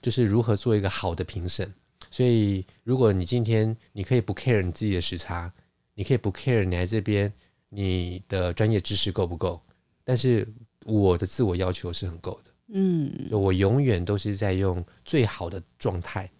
[0.00, 1.74] 就是如何做一个好的评审。
[2.08, 5.52] 所以，如果你今天你可以不 care 你自己的时差，
[5.94, 7.32] 你可以不 care 你来这边
[7.78, 9.60] 你的专业知识够不够，
[10.02, 10.48] 但是
[10.86, 12.50] 我的自我要求是很够的。
[12.68, 16.30] 嗯，我永远都是在用最好的状态，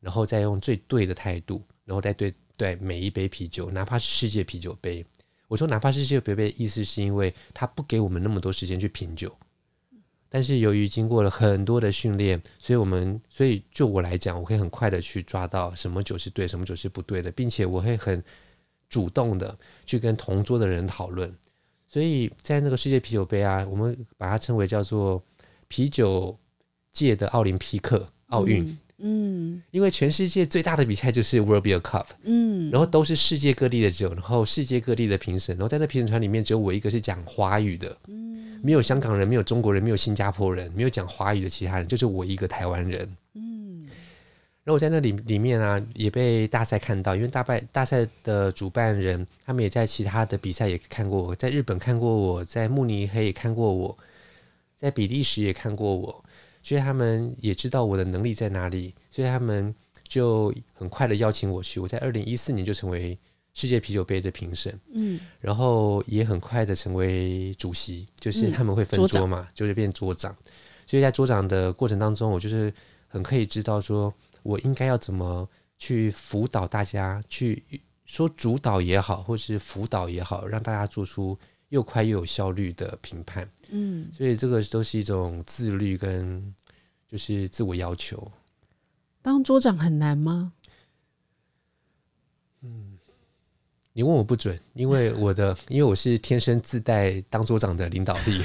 [0.00, 5.02] 然后再用最对的态度，然后再对对每一杯啤酒，哪怕是世界啤酒杯。
[5.48, 9.34] 我说哪怕是世界啤酒杯，意思是因为他不给我们那么多时间去品酒。
[10.28, 18.22] 但是由于经过了很多的训练，所以我们所以就我来讲，我可以很快的去抓到什么酒是对，什么酒是不对的，并且我会很
[18.92, 21.32] 主动的去跟同桌的人讨论。
[21.88, 25.22] 所以在那个世界啤酒杯啊，我们把它称为叫做
[25.68, 26.38] 啤酒
[26.92, 28.62] 界的奥林匹克奥运。
[28.64, 43.51] 嗯嗯，因为全世界最大的比赛就是 World Beer Cup，嗯，然后都是世界各地的酒，然后世界各地的评审，然后在那评审团里面只有我一个是讲华语的，嗯，没有香港人，没有中国人，没有新加坡人，没有讲华语的其他人，就是我一个台湾人，嗯，
[44.64, 53.98] 然后我在那里里面啊，也被大赛看到，因为大败大赛的主办人他们也在其他的比赛也看过我，在日本看过我，在慕尼黑也看过我，
[54.76, 56.24] 在比利时也看过我。
[56.64, 59.74] 所以他们也知道我的能力在哪里，所以他们
[60.06, 61.80] 就很快的邀请我去。
[61.80, 63.18] 我在二零一四年就成为
[63.52, 70.32] 世界啤酒杯的评审，嗯，然后也很快的成为主席，就是他们会分桌嘛，嗯、就是变桌长。
[70.86, 72.72] 所以在桌长的过程当中，我就是
[73.08, 77.64] 很可以知道说我应该要怎么去辅导大家，去
[78.04, 81.38] 说主导也好，或是辅导也好，让大家做出
[81.70, 83.48] 又快又有效率的评判。
[83.70, 86.54] 嗯，所以这个都是一种自律跟
[87.08, 88.30] 就是自我要求。
[89.22, 90.52] 当桌长很难吗？
[92.60, 92.91] 嗯，
[93.94, 98.42] 你问我不准，因为我的因为我是天生自带当桌长的领导力。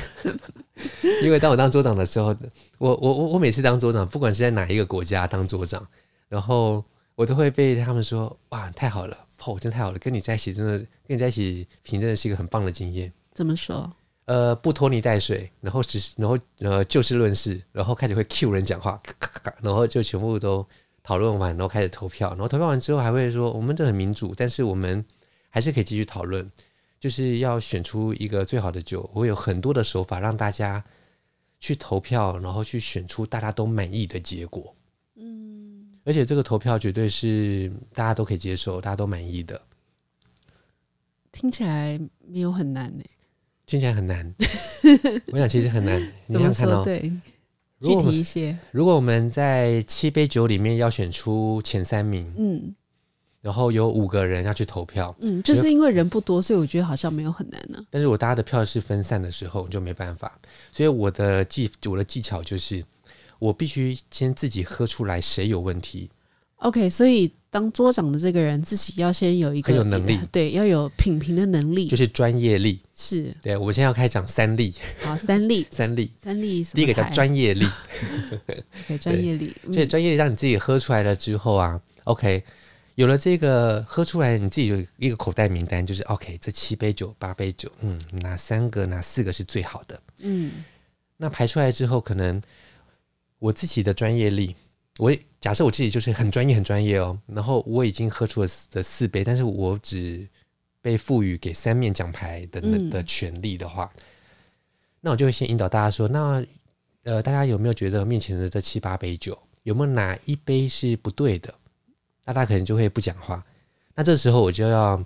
[1.23, 2.35] 因为当我当桌长的时候，
[2.77, 5.85] 我我我我每次当桌长，不管是在哪一个国家当桌长，
[6.27, 6.83] 然后
[7.15, 10.77] 我都会被他们说：“哇，太好了，哦，真的太好了，跟你在一起真的
[11.07, 13.91] 跟你在一起凭真的是一个很棒的经验。”怎么说？
[14.25, 20.67] 呃，不拖泥带水，然后只然后呃就事论事，然后开始会 cue 人讲话，咔咔咔，然后就全部都
[21.01, 25.03] 讨论完，然后开始投票，然后投票完之后还会说，我们这很民主，但是我们
[25.49, 26.49] 还是可以继续讨论，
[26.99, 29.09] 就是要选出一个最好的酒。
[29.13, 30.83] 我有很多的手法让大家
[31.59, 34.75] 去投票，然后去选出大家都满意的结果。
[35.15, 39.59] 嗯，而且这个投票绝对是大家都可以接受，大家都满意的。
[41.31, 43.03] 听起来没有很难呢。
[43.65, 44.33] 听起来很难，
[45.27, 46.01] 我想其实很难。
[46.25, 47.11] 你想看到，对，
[47.81, 48.57] 具体一些。
[48.71, 52.73] 如果我们在七杯酒里面要选出前三名，嗯，
[53.41, 57.79] 然后有五个人要去投票，嗯，就是因为人不多，所以我觉得好像没有很难呢。
[57.89, 60.37] 但是我大家的票是分散的时候，就没办法。
[60.71, 62.83] 所以我的技我的技巧就是，
[63.39, 66.09] 我必须先自己喝出来谁有问题。
[66.57, 72.81] OK，所以当桌长的这个人自己要先有一个很有能力，对，要有品评的能力，就是专业力。
[72.95, 74.73] 是，对，我们现在要开讲三力。
[75.03, 76.63] 好，三力， 三力，三力。
[76.63, 77.67] 第一个叫专业力。
[78.87, 79.55] 对，专业力。
[79.71, 82.43] 所以专业力让你自己喝出来了之后啊，OK，
[82.97, 90.01] 有了这个喝出来，你自己有一个口袋名单，就是 OK，这七杯酒、八杯酒，嗯，哪三个、哪四个是最好的？
[90.17, 90.65] 嗯，
[91.15, 92.41] 那排出来之后，可能
[93.37, 94.55] 我自己的专业力。
[94.97, 100.27] 我假设我自己就是很专业、很专业哦，然后我已经喝出了这四杯，但是我只
[100.81, 104.03] 被赋予给三面奖牌的的权利的话，嗯、
[105.01, 106.43] 那我就会先引导大家说：那
[107.03, 111.53] 呃，大家有没有觉得面前的这七八杯酒，有没有哪一杯是不对的？
[112.27, 113.43] 那大可能就会不讲话。
[113.95, 115.03] 那这时候我就要，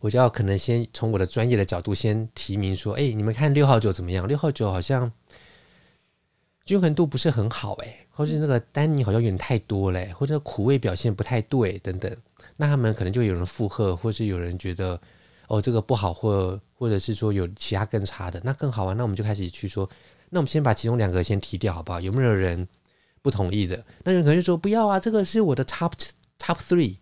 [0.00, 4.28] 我就要可能先从我的专业的角度先提名说：哎，你们看六号酒怎么样？
[4.28, 5.10] 六号酒好像
[6.66, 7.96] 均衡度不是很好，哎。
[8.14, 12.14] 或是那个单宁好像有点太多嘞，或者苦味表现不太对等等，
[12.58, 15.00] 那他们可能就有人附和，或是有人觉得
[15.48, 18.92] 哦这个不好，或或者是说有其他更差的，那更好啊。
[18.92, 19.88] 那我们就开始去说，
[20.28, 21.98] 那我们先把其中两个先提掉好不好？
[22.02, 22.68] 有没有人
[23.22, 23.82] 不同意的？
[24.04, 25.92] 那人可能就说不要啊，这个是我的 top
[26.42, 26.96] top three。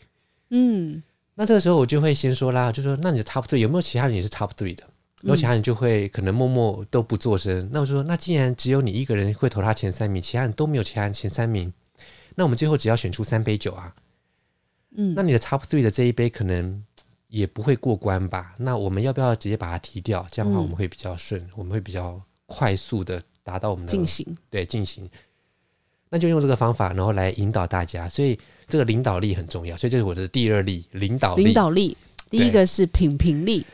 [0.51, 1.03] 嗯，
[1.35, 4.85] 那这个时候我就会先说啦，就说那你的 top three 有没有其他人也是 top three 的？
[5.23, 7.69] 然后其他人就会可能默默都不作声。
[7.73, 11.73] 那我就说，那既然只有你一个人会投他前三名，其他人都没有其他人前三名，
[12.35, 13.95] 那我们最后只要选出三杯酒啊。
[14.97, 16.83] 嗯，那你的 top three 的这一杯可能
[17.29, 18.55] 也不会过关吧？
[18.59, 20.27] 那我们要不要直接把它提掉？
[20.31, 24.27] 这样的话我们会比较顺，我们会比较快速的达到我们的进行。
[24.49, 25.09] 对，进行。
[26.11, 28.09] 那就用这个方法，然后来引导大家。
[28.09, 28.39] 所以
[28.69, 29.77] 这个领导力很重要。
[29.77, 31.45] 所以这是我的第二力，领导力。
[31.45, 31.97] 领导力，
[32.29, 33.65] 第一个是品评力。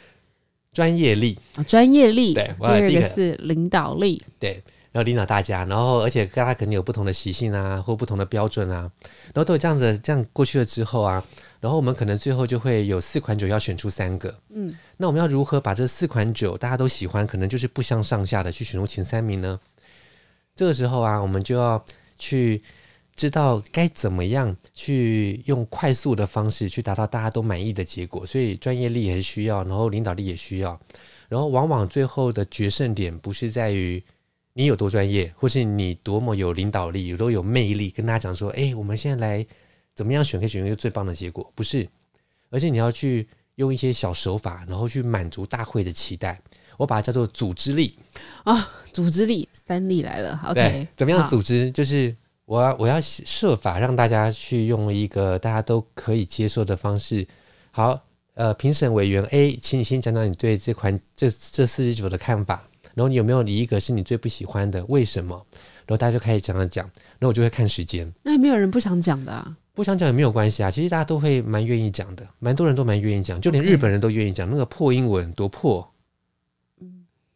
[0.72, 2.34] 专业力啊，专业力。
[2.34, 4.22] 对，第二个是领导力。
[4.38, 4.62] 对，
[4.92, 8.90] 然后领导大家，然后而且大家可能有不同的习性啊，或不同的标准啊，
[9.32, 11.24] 然后都有这样子，这样过去了之后啊，
[11.60, 14.38] 然后我们可能最后就会有四款酒要选出三个。
[14.50, 19.58] 嗯，那我们要如何把这四款酒大家都喜欢，可能就是不相上下的去选出前三名呢？
[20.54, 21.82] 这个时候啊，我们就要
[22.16, 22.62] 去。
[23.16, 30.78] 知道该怎么样去用快速的方式去达到大家都满意的结果，所以专业力也是需要，然后领导力也需要，
[31.30, 34.04] 然后往往最后的决胜点不是在于
[34.52, 39.46] 你有多专业，或是你多么有领导力，有多有魅力，跟大家讲说，哎，我们现在来
[39.94, 41.88] 怎么样选，可以选一个最棒的结果，不是，
[42.50, 46.38] 而且你要去用一些小手法，然后去满足大会的期待，
[46.76, 47.98] 我把它叫做组织力
[48.44, 52.14] 啊、哦，组织力三力来了，OK，怎么样组织就是。
[52.46, 57.26] 我要我要设法让大家去用一个大家都可以接受的方式。
[57.72, 58.00] 好，
[58.34, 62.62] 呃，评审委员 A，请你先讲讲你对这款这这四十九的看法。
[62.94, 64.84] 然后你有没有你一个是你最不喜欢的？
[64.84, 65.34] 为什么？
[65.86, 66.84] 然后大家就开始讲讲讲。
[67.18, 68.08] 然后我就会看时间。
[68.22, 69.56] 那也没有人不想讲的啊。
[69.74, 70.70] 不想讲也没有关系啊。
[70.70, 74.48] 其实大家都会蛮愿意讲的，蛮多人都蛮愿意讲，就连日本人都愿意讲。
[74.48, 75.84] 那个破英文多破。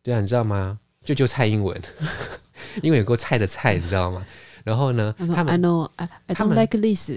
[0.01, 0.78] 嗯，对啊，你知道吗？
[1.05, 1.80] 就就蔡英文，
[2.82, 4.24] 英文有够菜的菜，你知道吗？
[4.64, 7.11] 然后呢，他们 I know I I don't like this。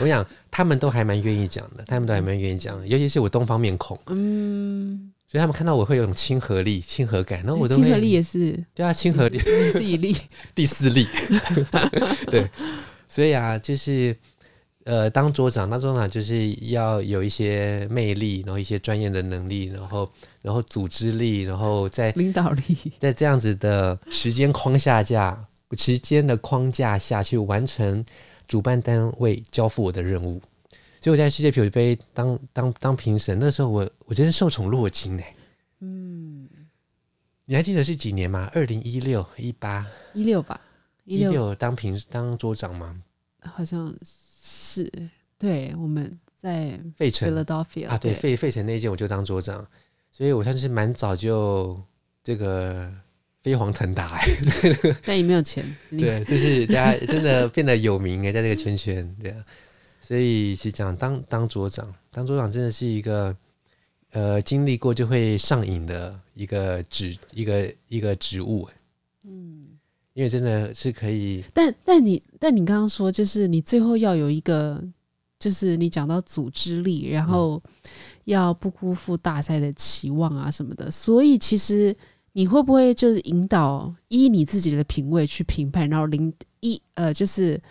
[0.00, 10.16] 我想他们都还蛮愿意讲的，他们都还蛮愿意讲，尤其是我东方面孔，嗯，所以他们看到我会有种亲和力、亲和感，然后我都亲和力也是，对啊，亲和力是一例，
[10.54, 11.06] 第四例，
[12.30, 12.48] 对，
[13.06, 14.16] 所以啊，就是。
[14.88, 20.10] 呃，当桌长，当桌长就是要有一些魅力，然后一些专业的能力，然后
[20.40, 28.02] 然后组织力，然后在领导力， 在这样子的时间框架下，时间的框架下去完成
[28.46, 30.40] 主办单位交付我的任务。
[31.02, 35.34] 所以我在世界啤酒杯当当当评审，那时候我我真是受宠若惊哎。
[35.80, 36.48] 嗯，
[37.44, 38.50] 你还记得是几年吗？
[38.54, 40.58] 二零一六、一八、一六吧？
[41.04, 43.02] 一六当评当桌长吗？
[43.42, 43.94] 好像。
[44.02, 44.27] 是
[45.38, 49.66] 对，我们在费城，Philadelphia 啊，对，费费城那一届我就当桌长，
[50.10, 51.80] 所以我算是蛮早就
[52.24, 52.92] 这个
[53.42, 54.26] 飞黄腾达哎，
[55.04, 59.44] 但也没有钱，对，就是大家真的变得有名哎，在这个圈圈对啊，
[60.00, 63.36] 所以是讲当当桌长，当桌长真的是一个
[64.10, 68.68] 呃经历过就会上瘾的一个职一个一个职务，
[69.24, 69.77] 嗯。
[70.18, 74.82] 因为真的是可以，但但你但你刚刚说，就是你最后要有一个，
[75.38, 77.62] 就是你讲到组织力，然后
[78.24, 81.96] 要不辜负大赛的期望啊什么的，所以其实
[82.32, 87.62] 你会不会就是引导依你自己的品味去评判，然后零一呃就是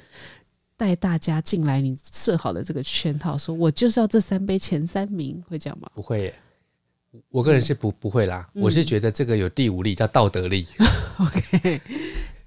[0.78, 5.92] 带大家进来你设好的这个圈套，说我就是要这三杯前三名，会这样吗？
[5.94, 6.36] 不会耶。
[7.30, 10.66] 我个人是不不会啦，嗯、我是觉得这个有第五力叫道德力。
[11.20, 11.82] OK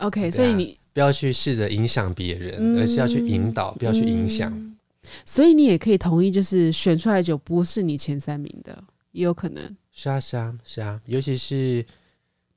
[0.01, 4.77] OK，啊、所以你不要去试着影响别人，嗯、而是要去引导，不要去影响、嗯。
[5.25, 8.83] 所以你也可以同意，就是选出来的酒不是你前三名的，
[9.13, 9.63] 也有可能。
[9.93, 11.85] 是啊，是啊，是啊，尤其是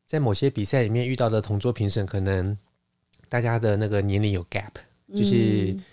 [0.06, 2.58] 在某些比赛里面遇到的同桌评审，可能
[3.30, 4.72] 大家的那个年龄有 gap，
[5.16, 5.84] 就是、嗯、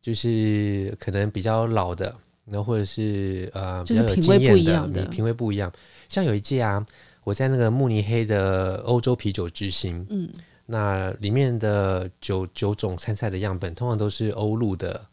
[0.00, 2.14] 就是可能比较老的。
[2.50, 5.70] 然后或者是呃比较有经验的，你品味不一样。
[6.08, 6.84] 像有一届啊，
[7.22, 10.26] 我在那个慕尼黑的欧洲啤酒之星，嗯，
[10.70, 15.04] 那里面的九九种参赛的样本，通常都是欧陆的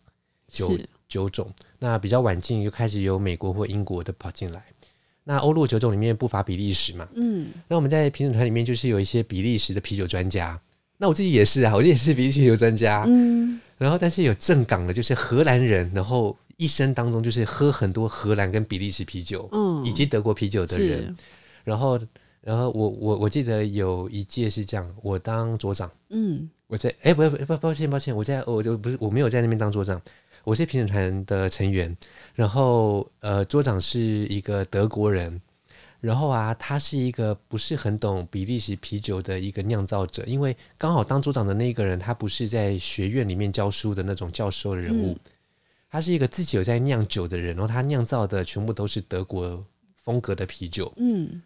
[0.48, 0.78] 九
[1.08, 1.50] 九种。
[1.80, 4.64] 那比较晚进，就开始有美国或英国的跑进来。
[5.24, 10.60] 那欧陆九种里面不乏比利时嘛，嗯，那我们在评审团里面就是有一些比利时的啤酒专家。
[10.98, 16.38] 那我自己也是啊，我也是比利时啤酒专家，嗯，然后但是有正港的，就是荷兰人，然后。
[16.58, 21.14] 一生当中就是喝很多荷兰跟比利时啤酒，嗯，以及德国啤酒的人。
[21.66, 22.00] 然后，
[22.46, 30.00] 然后我我我记得有一届是这样，我当桌长，嗯，我在哎，不不不，抱歉抱歉，我在我就不是我没有在那边当桌长，
[30.44, 31.98] 我是评审团的成员。
[32.36, 35.42] 然后呃，桌长是一个德国人，
[36.00, 45.14] 然后啊，他是一个不是很懂比利时啤酒的一个酿造者，因为刚好当桌长的那个人，他不是在学院里面教书的那种教授的人物。
[45.14, 45.20] 嗯
[45.88, 49.64] 他是一个自己有在酿酒的人，然后他酿造的全部都是德国
[49.96, 50.92] 风格的啤酒。
[50.98, 51.42] 嗯，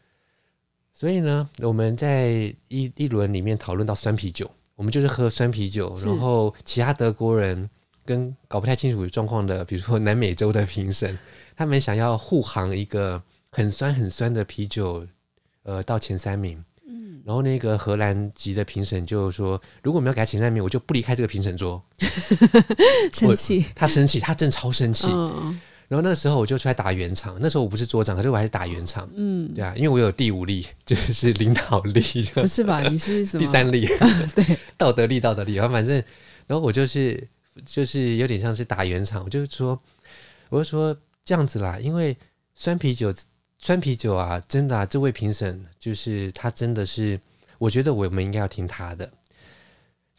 [0.99, 7.69] 所以呢，我们在一一轮里面讨论到酸啤酒，我们就是喝酸啤酒，然后其他德国人
[8.03, 11.17] 跟搞不太清楚状况的，比如说南美洲的评审，
[11.55, 15.07] 他们想要护航一个很酸很酸的啤酒，
[15.63, 16.61] 呃，到前三名。
[17.25, 21.81] 然后那个荷兰籍的评审就说：“如果我们要给他前三名，我就不离开这个评审桌。
[23.13, 25.07] ”生气，他生气，他真超生气。
[25.11, 25.59] 嗯、
[25.89, 27.37] 然后那个时候我就出来打圆场。
[27.41, 29.09] 那时候我不是桌长，可是我还是打圆场。
[29.13, 32.01] 嗯，对啊，因为我有第五力，就是领导力。
[32.33, 32.81] 不是吧？
[32.87, 33.39] 你是什么？
[33.43, 33.85] 第三力？
[34.33, 35.55] 对，道德力，道德力。
[35.55, 36.01] 然后反正，
[36.47, 37.27] 然后我就是
[37.65, 39.21] 就是有点像是打圆场。
[39.25, 39.77] 我就说，
[40.47, 42.15] 我就说这样子啦，因为
[42.55, 43.13] 酸啤酒。
[43.61, 47.19] 酸啤酒啊，真的啊，这位评审就是他，真的是，
[47.57, 49.11] 我觉得我们应该要听他的。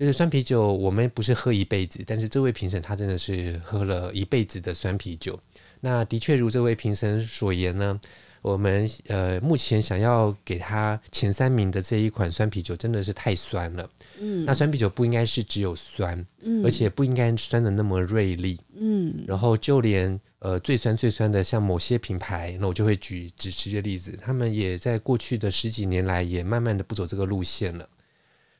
[0.01, 5.39] 就是酸啤酒，我们不是喝一辈子，但是这位评审他真的是喝了一辈子的酸啤酒。
[5.79, 8.01] 那的确如这位评审所言呢，
[8.41, 13.91] 我们呃目前想要给他前三名的这一款酸啤酒真的是太酸了。
[14.19, 20.19] 嗯，那酸啤酒不应该是只有酸，嗯，而且不应该酸的那么锐利，嗯，然后就连。
[20.43, 27.87] 呃，最酸最酸的，像某些品牌，那我就会举只吃的例子，他们也在过去的十几年来，也慢慢的不走这个路线了。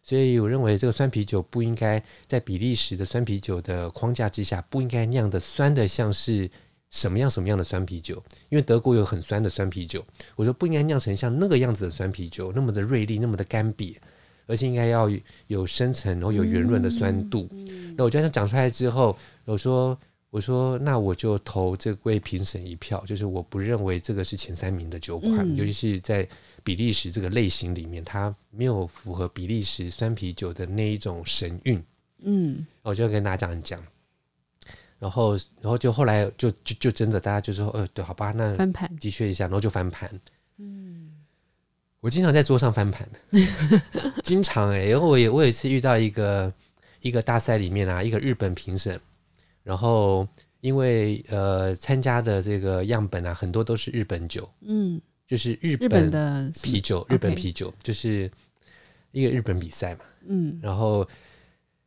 [0.03, 6.51] 所以我认为这个酸啤酒不应该在比利时的酸啤酒的框架之下，不应该酿的酸的像是
[6.91, 10.03] 什么样什么样的酸啤酒，因为德国有很酸的酸啤酒，
[10.37, 13.95] 我说不应该酿成像那个样子的酸啤酒，那么的锐利，那么的干瘪，
[14.47, 15.11] 而且应该要
[15.47, 17.49] 有深层，然后有圆润的酸度。
[17.97, 19.99] 那我觉得他讲出来之后，我说。
[20.33, 23.03] 我说，那我就投这位评审一票。
[23.05, 26.25] 就是我不认为这个是前三名的酒款，嗯、尤其是在
[26.63, 31.83] 比利时这个类型里面，它没有符合比利时酸啤酒的那一种神韵。
[32.23, 33.63] 嗯，我就要跟大家讲。
[33.63, 33.83] 讲。
[34.99, 38.95] 然后然后就后来就就就真的大家就说，呃，对，好吧，那翻盘。
[38.99, 40.21] 的确一下，然后就翻盘。
[40.59, 41.11] 嗯，
[42.01, 43.09] 我经常在桌上翻盘，
[44.23, 46.53] 经常哎、欸，因为我也我有一次遇到一个
[47.01, 49.01] 一个大赛里面啊，一个日本评审，
[49.63, 50.29] 然后
[50.61, 55.01] 因为呃参加的这个样本啊，很多都是日本酒，嗯，
[55.31, 58.29] 就是日本，的啤酒，日本啤酒就是
[59.13, 61.09] 一个日本比赛嘛，嗯，然后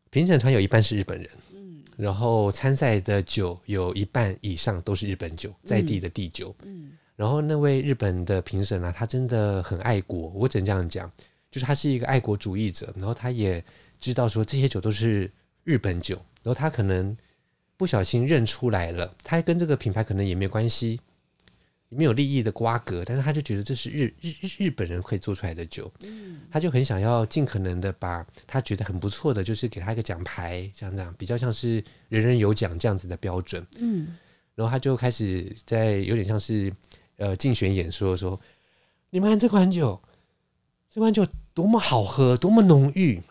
[0.10, 1.30] 评审团有一半是日本人。
[1.54, 6.56] 嗯然后参赛的酒有一半以上都是日本酒，在地的地酒。
[6.64, 11.12] 嗯，然后那位日本的评审啊，他真的很爱国，我只能这样讲，
[11.52, 12.92] 就是他是一个爱国主义者。
[12.98, 13.64] 然后他也
[14.00, 15.30] 知道说这些酒都是
[15.66, 17.16] 日本酒，然后他可能
[17.78, 21.00] 不小心认出来了，他跟这个品牌可能也没关系。
[21.96, 34.16] 没有利益的瓜葛，但是他就觉得这是日日日本人可以做出来的酒，嗯，他就很想要尽可能的把他觉得很不错的，就是给他一个奖牌，这样这样，比较像是人人有奖这样子的标准，嗯，
[34.56, 36.74] 然后他就开始在有点像是
[37.18, 38.40] 呃竞选演说说，
[39.10, 40.02] 你们看这款酒，
[40.90, 43.22] 这款酒多么好喝，多么浓郁，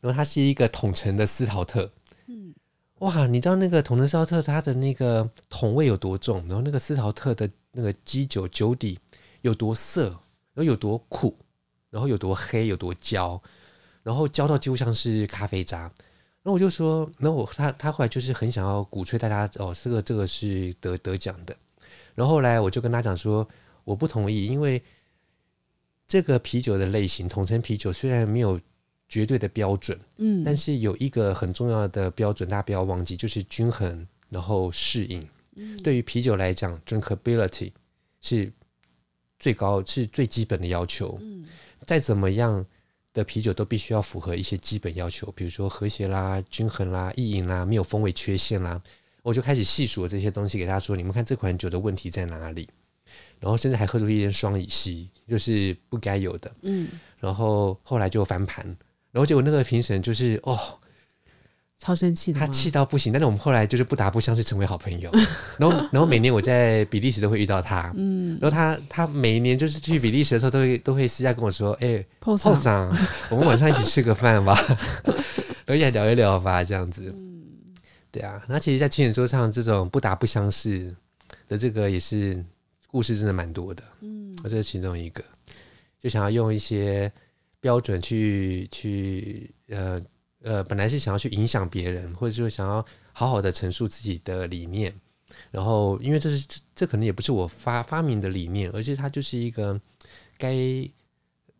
[0.00, 1.90] 然后它是一个统称的斯陶特，
[2.26, 2.54] 嗯，
[2.98, 7.48] 哇，你知道那个统称斯陶特它的那个桶味有多重，然后那个斯陶特的。
[7.72, 8.98] 那个基酒酒底
[9.40, 11.36] 有多涩，然后有多苦，
[11.90, 13.42] 然后有多黑，有多焦，
[14.02, 15.90] 然后焦到几乎像是咖啡渣。
[16.44, 21.56] 然后我就说，然后我他他后来就是很想要鼓吹大家哦，这个这个是得得奖的。
[22.14, 23.48] 然后后来我就跟他讲说，
[23.84, 24.82] 我不同意，因为
[26.08, 28.60] 这个啤酒的类型统称啤酒虽然没有
[29.08, 35.26] 绝对的标准，嗯，但是有一个很重要的标准，大家不要忘记，就是均衡，然后适应。
[35.82, 37.70] 对于啤酒来讲，drinkability
[38.20, 38.50] 是
[39.38, 41.20] 最高，是最基本的要求。
[41.86, 42.64] 再怎么样
[43.12, 48.80] 的啤酒都必须要符合一些基本要求，比如说和谐啦、均衡啦、易饮啦、没有风味缺陷啦。
[49.22, 52.68] 我就开始细数了这些东西给大家说：你们看这款酒的问题在哪里？
[53.38, 56.50] 然后甚至还喝出一点双乙烯，就是不该有的。
[56.62, 56.88] 嗯，
[57.18, 58.64] 然后后来就翻盘，
[59.10, 60.78] 然后结果那个评审就是哦。
[61.82, 63.12] 超生气的，他气到不行。
[63.12, 65.10] 但是我们后来就是不打不相识，成为好朋友。
[65.58, 67.92] 然后，然后每年我在比利时都会遇到他。
[67.96, 72.96] 嗯，然后他他每一年就是去比利时的时候，都会都会私下跟我说：“哎、欸，泡桑，
[73.28, 74.56] 我们晚上一起吃个饭吧，
[75.66, 77.42] 然后一起聊一聊吧，这样子。”嗯，
[78.12, 78.40] 对啊。
[78.48, 80.94] 那其实，在亲子桌上这种不打不相识
[81.48, 82.44] 的这个也是
[82.86, 83.82] 故事，真的蛮多的。
[84.02, 85.20] 嗯，这是其中一个，
[86.00, 87.10] 就想要用一些
[87.60, 90.00] 标准去去呃。
[90.42, 94.92] 呃，本来是想要去影响别人，或者说想要好好的陈述自己的理念，
[95.50, 99.80] 然后因为这是这这可能也不是我发发明的理念，而且它就是一个
[100.36, 100.56] 该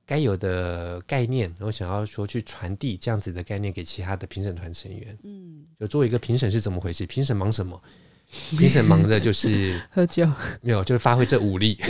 [0.04, 5.16] 该有的概念，然后想要说去传递这样子的概念给其他的评审团成员。
[5.22, 7.06] 嗯，就作为一个评审是怎么回事？
[7.06, 7.80] 评审忙什么？
[8.58, 10.26] 评审忙着就是 喝酒，
[10.60, 11.78] 没有，就是发挥这武力。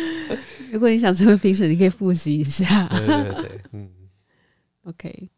[0.70, 2.86] 如果你想成为评审，你可以复习一下。
[2.88, 3.90] 对对对，嗯。
[4.90, 5.28] OK，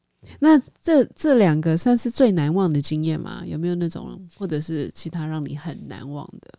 [0.40, 3.42] 那这这两个算是最难忘的经验吗？
[3.46, 6.55] 有没有那种，或者是其他让你很难忘的？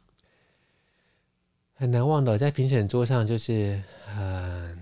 [1.74, 3.82] 很难忘的，在评审桌上就是，
[4.18, 4.78] 嗯，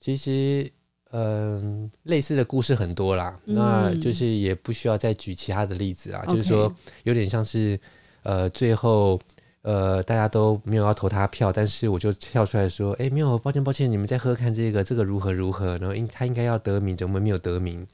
[0.00, 0.70] 其实，
[1.10, 6.74] 嗯，类似的故事很多啦，嗯、那就是也不需要再举其他的例子啊.就是说
[7.04, 7.78] 有点像是，
[8.22, 9.20] 呃，最后。
[9.68, 15.76] 呃，大家都没有要投他票，但是我就跳出来说：“哎，没有，抱歉，抱歉，你们再喝喝看这个，这个如何如何？
[15.76, 17.86] 然后应他应该要得名，怎么没有得名？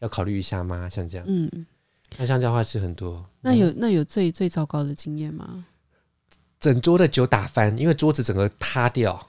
[0.00, 0.86] 要考虑一下吗？
[0.86, 1.50] 像这样，嗯，
[2.18, 3.24] 那像这样话是很多。
[3.40, 5.64] 那有那有最最糟糕的经验吗？
[6.60, 9.26] 整桌的酒打翻，因为桌子整个塌掉，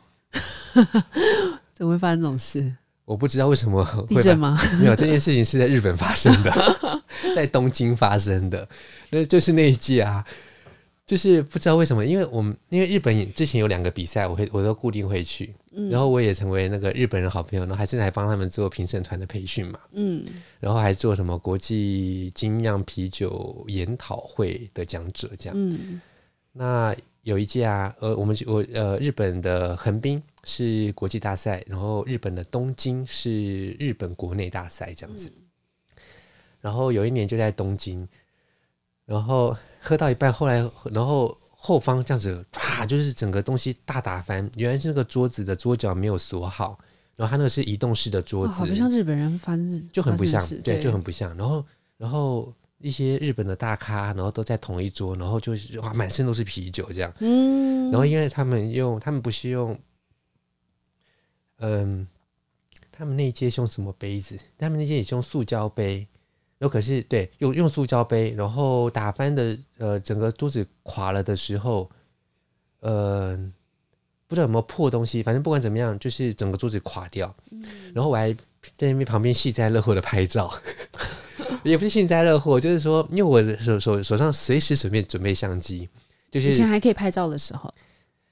[1.73, 2.75] 怎么会发生这种事？
[3.05, 4.59] 我不知道为什么会地震吗？
[4.81, 6.51] 没有，这件事情是在日本发生的，
[7.33, 8.67] 在东京发生的，
[9.11, 10.25] 那就是那一届啊。”
[11.05, 20.25] 就是不知道为什么，因为我们因为日本之前有两个比赛，我会我都固定会去，嗯、然后我也成为那个日本人好朋友，然后还甚至还帮他们做评审团的培训嘛，嗯，
[20.59, 26.01] 然后还做什么国际精酿啤酒研讨会的讲者这样，嗯，
[26.51, 35.43] 那有一届啊，呃，我们我呃日本的横滨是国际大赛，然后日本的东京是日本国内大赛这样子，嗯、
[36.61, 38.09] 然后有一年就在东京，
[39.05, 39.55] 然后。
[39.85, 44.49] 喝到一半，后来然后后方这样子，啪，就是整个东西大打翻。
[44.55, 46.77] 原来是那个桌子的桌角没有锁好，
[47.15, 51.37] 然后他那个是移动式的桌子，好不像日本人翻日，就很不像，对，对，就很不像。
[51.37, 51.63] 然后
[51.97, 57.13] 然后一些日本的大咖，然后都在同一桌，然后就是哇，满身都是啤酒这样。
[57.19, 59.79] 嗯，然后因为他们用，他们不是用，
[61.59, 62.07] 嗯，
[62.91, 64.35] 他们那一届用什么杯子？
[64.57, 66.07] 他们那届也是用塑胶杯。
[66.65, 71.87] 然后可是对用用塑胶杯，然后打翻的呃整个桌子垮了的时候，
[72.79, 73.37] 呃
[74.25, 77.31] 不知道有没有破东西，反正不管怎么样，就是整个桌子垮掉。
[77.51, 77.61] 嗯、
[77.93, 78.33] 然后我还
[78.75, 80.51] 在那边旁边幸灾乐祸的拍照，
[81.63, 85.87] 也不是幸灾乐祸，就是说因为我手手手上随时随便准备相机，
[86.31, 87.71] 就是以前还可以拍照的时候，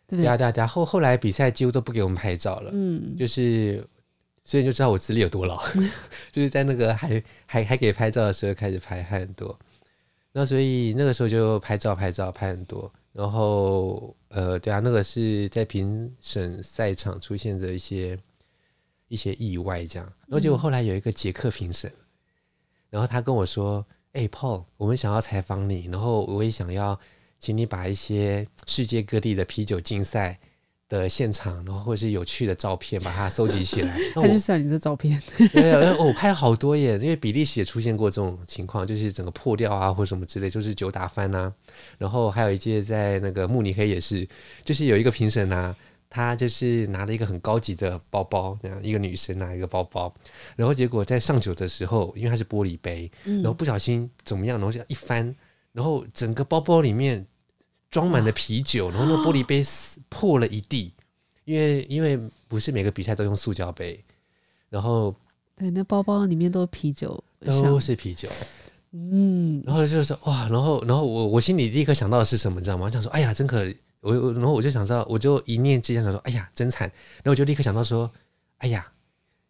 [0.08, 0.24] 对不对？
[0.24, 3.88] 对啊对啊对啊，后后来比赛几乎都不给我们拍照了，嗯，就是。
[4.46, 5.64] 所以你就知道我资历有多老，
[6.32, 9.58] 就是在那个还还还可以拍照的时候开始拍很多，
[10.34, 18.20] 那所以那个时候就拍照拍照拍很多，然后呃对啊，那个是在评审赛场出现的一些
[19.08, 21.92] 一些意外这样，然后结果后来有一个捷克评审，
[22.90, 27.00] 然后他跟我说：“哎，Paul，我们想要采访你，然后我也想要
[27.40, 30.38] 请你把一些世界各地的啤酒竞赛。”
[31.00, 34.00] 的现场，然后或者是有趣的照片，把它收集起来。
[34.14, 35.20] 他就像你这照片，
[35.52, 36.94] 对，我拍了好多耶。
[36.94, 41.52] 因为比利时也出现过这种情况，就是整个破掉啊，或什么之类，就是酒打翻啊。
[41.98, 44.28] 然后还有一届在那个慕尼黑也是，
[44.64, 45.76] 就是有一个评审啊，
[46.10, 50.14] 他就是拿了一个很高级的包包，那样一个女生拿一个包包，
[50.56, 55.36] 然后结果在上酒的时候，因为它是玻璃杯，然后不小心怎么样，然后就一翻，
[55.72, 57.26] 然后整个包包里面。
[57.94, 59.64] 装满了啤酒，然后那玻璃杯
[60.10, 60.92] 破了一地，
[61.46, 64.04] 因为因为不是每个比赛都用塑胶杯，
[64.68, 65.16] 然后
[65.56, 68.28] 对，那包包里面都是啤酒，都是啤酒，
[68.94, 72.86] 嗯，然后就是哇，然后然后我我心里立刻想到的是什么，你知道吗？
[72.88, 73.64] 我想说，哎呀，真可，
[74.02, 78.10] 我我然后我就想到，我就一念之间想说，哎呀，真惨，然后我就立刻想到说，
[78.58, 78.92] 哎呀，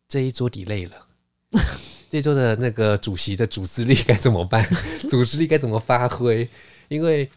[0.09, 1.07] 这一桌 delay 了，
[2.11, 4.67] 这一桌的那个主席的组织力该怎么办？
[5.09, 6.49] 组织力该怎么发挥？
[6.89, 7.29] 因为。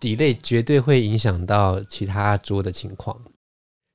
[0.00, 3.20] Delay 绝对会影响到其他桌的情况。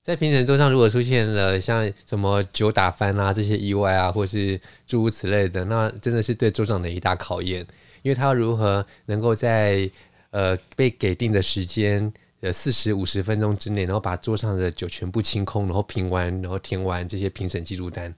[0.03, 7.59] 在评审桌上，如果出现了像什么酒打翻啊这些意外啊，或是诸如此类的，那真的是对桌长的一大考验，
[8.03, 9.89] 因为他如何能够在
[10.31, 18.15] 呃被给定的时间呃四十五十分钟之内，然后把桌上的酒全部清空，然后评完，然后填完这些评审记录单，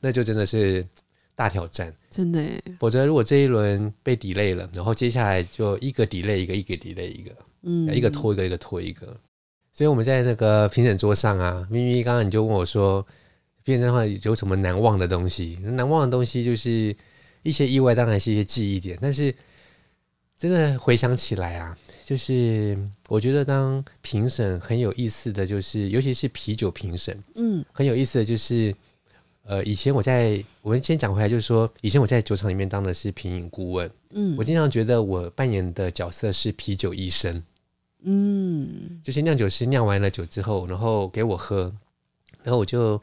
[0.00, 0.84] 那就真的是。
[1.38, 2.60] 大挑战，真的耶。
[2.80, 7.30] 否则，如果这一轮被 delay 了，然后接下来就一个 delay 一个，一个 delay 一个，
[7.62, 9.16] 嗯，一个拖一个，一个拖一个。
[9.72, 13.06] 所以我们在那个评审桌上啊，咪咪刚刚你就问我说，
[13.62, 15.56] 评审的话有什么难忘的东西？
[15.62, 16.92] 难忘的东西就是
[17.44, 18.98] 一些意外，当然是一些记忆点。
[19.00, 19.32] 但是
[20.36, 22.76] 真的回想起来啊，就是
[23.06, 28.74] 我觉得当评审很有意思的就是，尤其是啤酒评审，嗯，很有意思的就是。
[29.48, 33.90] 呃，以前我在我们先讲回来，就是说，以前我在酒厂里面当的是品饮顾问。
[34.10, 37.42] 嗯，我经常觉得我扮演的角色是啤酒医生。
[38.02, 41.74] 嗯，就是酿酒师酿完了酒之后，然后给我喝，
[42.42, 43.00] 然后我就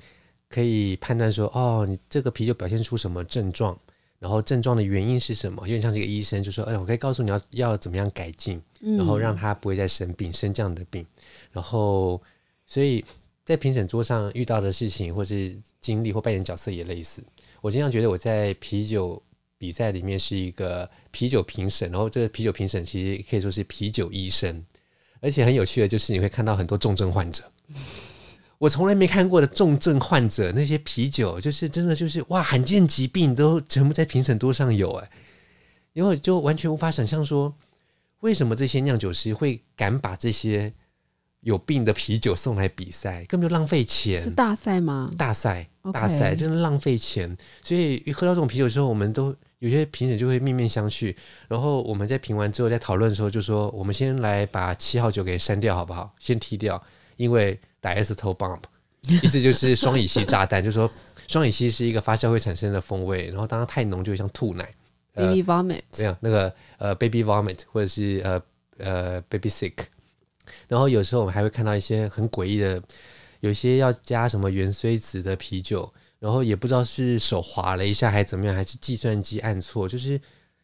[0.48, 3.76] 可以判断说，哦，你这个啤酒表现出什么症状，
[4.20, 5.64] 然后症状的原因是什么？
[5.64, 11.04] 有点像这个医生，就说，哎，我可以告诉你要要怎么样改进，然后让他不会再生病，生这样的病。
[11.52, 12.22] 然后，
[12.68, 13.04] 所以。
[13.46, 17.24] 在评审桌上遇到的事情，或是经历或扮演角色也类似。
[17.62, 19.22] 我经常觉得我在啤酒
[19.56, 24.66] 比赛里面是一个啤酒评审，然后这个啤酒评审其实可以说是啤酒医生。
[25.22, 27.44] 而且很有趣的就是你会看到很多重症患者，
[28.58, 35.10] 我从来没看过的重症患者，那些啤酒就是真的就是哇，罕见疾病都全部在评审桌上有哎，
[35.94, 37.56] 因为就完全无法想象说，
[38.22, 40.74] 为什么这些酿酒师会敢把这些。
[41.46, 44.20] 有病的啤酒送来比赛，根本就浪费钱。
[44.20, 45.12] 是大赛吗？
[45.16, 47.38] 大赛，大赛真的浪费钱。
[47.62, 51.16] 所以一喝到这种啤酒之后，我们都有些评审就会面面相觑。
[51.48, 56.12] 然后我们在评完之后，在讨论的时候，就说我们先来把七号酒给删掉，好不好？
[56.18, 56.84] 先踢掉，
[57.16, 58.62] 因为 diacetyl bomb，
[59.04, 60.90] 意思就是双乙烯炸弹，就是说
[61.28, 64.68] 双乙烯是一个发酵会产生的风味，然后当它太浓，就会像吐奶
[65.14, 68.42] ，baby vomit，这样、呃、那个呃 baby vomit，或者是呃
[68.80, 69.74] 呃 baby sick。
[70.68, 72.82] 然后有时候我们还会看到一些很诡异的，
[73.40, 80.20] 有些要加什么原碓子的啤酒，然后也不知道是手滑了一下还是怎么样，还是计算机按错，就是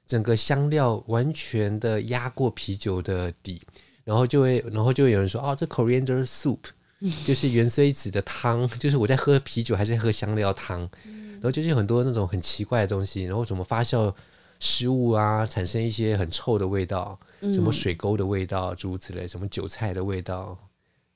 [0.07, 3.61] 整个香料完全的压过啤酒的底，
[4.03, 6.60] 然后就会，然后就会有人说，哦，这 coriander soup
[7.26, 14.14] 就是原碓子的汤，就是我在喝啤酒还是在喝香料汤，然后就是有很多那种很奇怪的东西，然后什么发酵
[14.61, 17.19] 失误啊，产生一些很臭的味道。
[17.41, 20.55] 什么水沟的味道，诸如此类，什么韭菜的味道，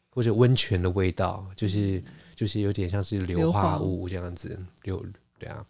[0.10, 2.04] 或者温泉的味道，就是
[2.36, 5.06] 就是有点像是硫化物这样子，硫
[5.38, 5.64] 对啊。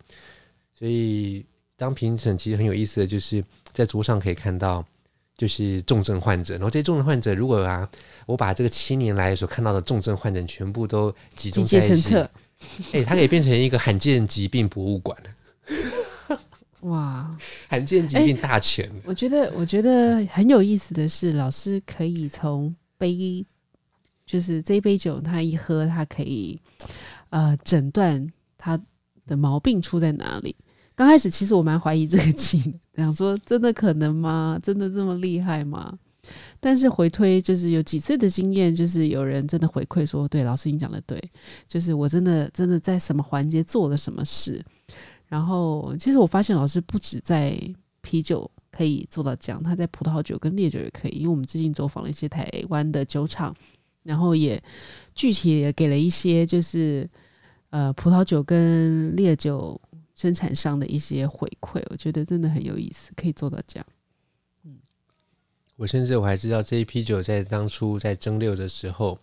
[0.73, 1.45] 所以
[1.75, 3.43] 当评审其实很有意思的就是
[3.73, 4.81] 在桌上可以看到，
[5.35, 7.89] 就是重症患者，然后这些重症患者如果啊，
[8.25, 12.29] 我把这个七年来所看到的重症患者全部都集中在一起，哎、
[12.93, 15.17] 欸，它可以变成一个罕见疾病博物馆。
[16.81, 17.35] 哇，
[17.67, 18.89] 罕见疾病大全。
[19.05, 23.45] 我觉得，我觉得很有意思的是，老师可以从杯，
[24.25, 26.61] 就是这一杯酒，他一喝，他可以
[27.29, 28.27] 呃诊断
[28.57, 28.79] 他
[29.25, 30.55] 的毛病出在哪里。
[30.93, 32.57] 刚开始其实我蛮怀疑这个技
[32.93, 34.59] 能，想说真的可能吗？
[34.61, 35.97] 真的这么厉害吗？
[36.59, 41.21] 但是回推就是有几次的经验，就是有人真的回馈说，对，老师你讲的对，
[41.67, 44.63] 就是我真的真的在什么环节做了什么事。
[45.27, 47.57] 然后其实我发现老师不止在
[48.01, 51.17] 啤酒可以做到这样，他在葡萄酒跟烈酒也可以。
[51.17, 53.55] 因为我们最近走访了一些台湾的酒厂，
[54.03, 54.61] 然后也
[55.13, 57.09] 具体也给了一些就是
[57.71, 59.79] 呃葡萄酒跟烈酒
[60.13, 63.85] 生产商的一些回馈，我觉得真的很有意思，可以做到这样。
[64.63, 64.77] 嗯
[65.75, 69.19] 我甚至我还知道这一批酒在当初在蒸馏的时候，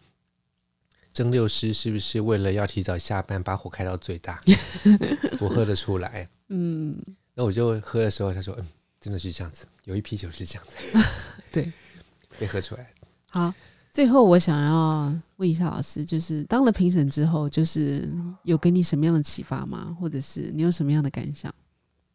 [1.12, 4.40] 蒸馏师是不是为了要提早下班，把火开到最大？
[5.40, 6.26] 我喝得出来。
[6.48, 6.96] 嗯，
[7.34, 8.66] 那我就喝的时候，他说：“嗯，
[9.00, 10.98] 真的是这样子，有一批酒是这样子。
[11.52, 11.72] ”对，
[12.38, 12.90] 被喝出来。
[13.28, 13.52] 好，
[13.90, 18.10] 最后我想要问一下老师，就是当了评审之后，就是
[18.44, 19.96] 有给你什么样的启发吗？
[20.00, 21.54] 或者是你有什么样的感想？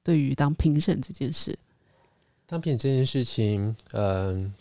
[0.03, 1.57] 对于当评审这件事？
[2.45, 4.51] 当评审这件事情，嗯、呃，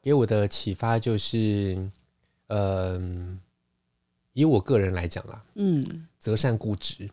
[0.00, 1.92] 给我的启发就是，嗯、
[2.48, 3.00] 呃，
[4.34, 7.08] 以我个人来讲啦，嗯，择善固执，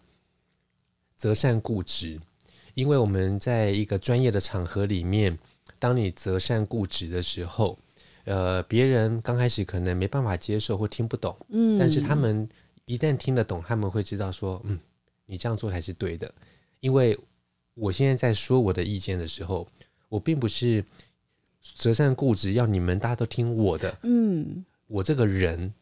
[1.16, 2.20] 择善固执，
[2.74, 5.38] 因为我们在一个专业的场合里面，
[5.80, 7.78] 当你择善固执的时候，
[8.26, 12.50] 呃，别人刚开始可能没办法接受或听不懂，嗯，但是他们
[12.86, 14.80] 一旦听得懂，他们会知道说，嗯，
[15.26, 16.34] 你这样做才是对的，
[16.80, 17.18] 因为。
[17.78, 19.68] 我现在在说我的意见的时候，
[20.08, 20.82] 我并不是
[21.62, 23.98] 择善固执，要你们大家都听我的。
[24.04, 25.74] 嗯，我这个人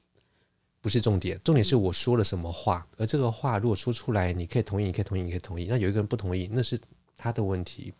[0.81, 2.87] 不是重点，重点是我说了什么话。
[2.97, 5.65] 而这个话如果说出来，你可以同意，你可以同意，你可以同意。
[5.69, 6.79] 那有一个人不同意，那是
[7.15, 7.93] 他的问题。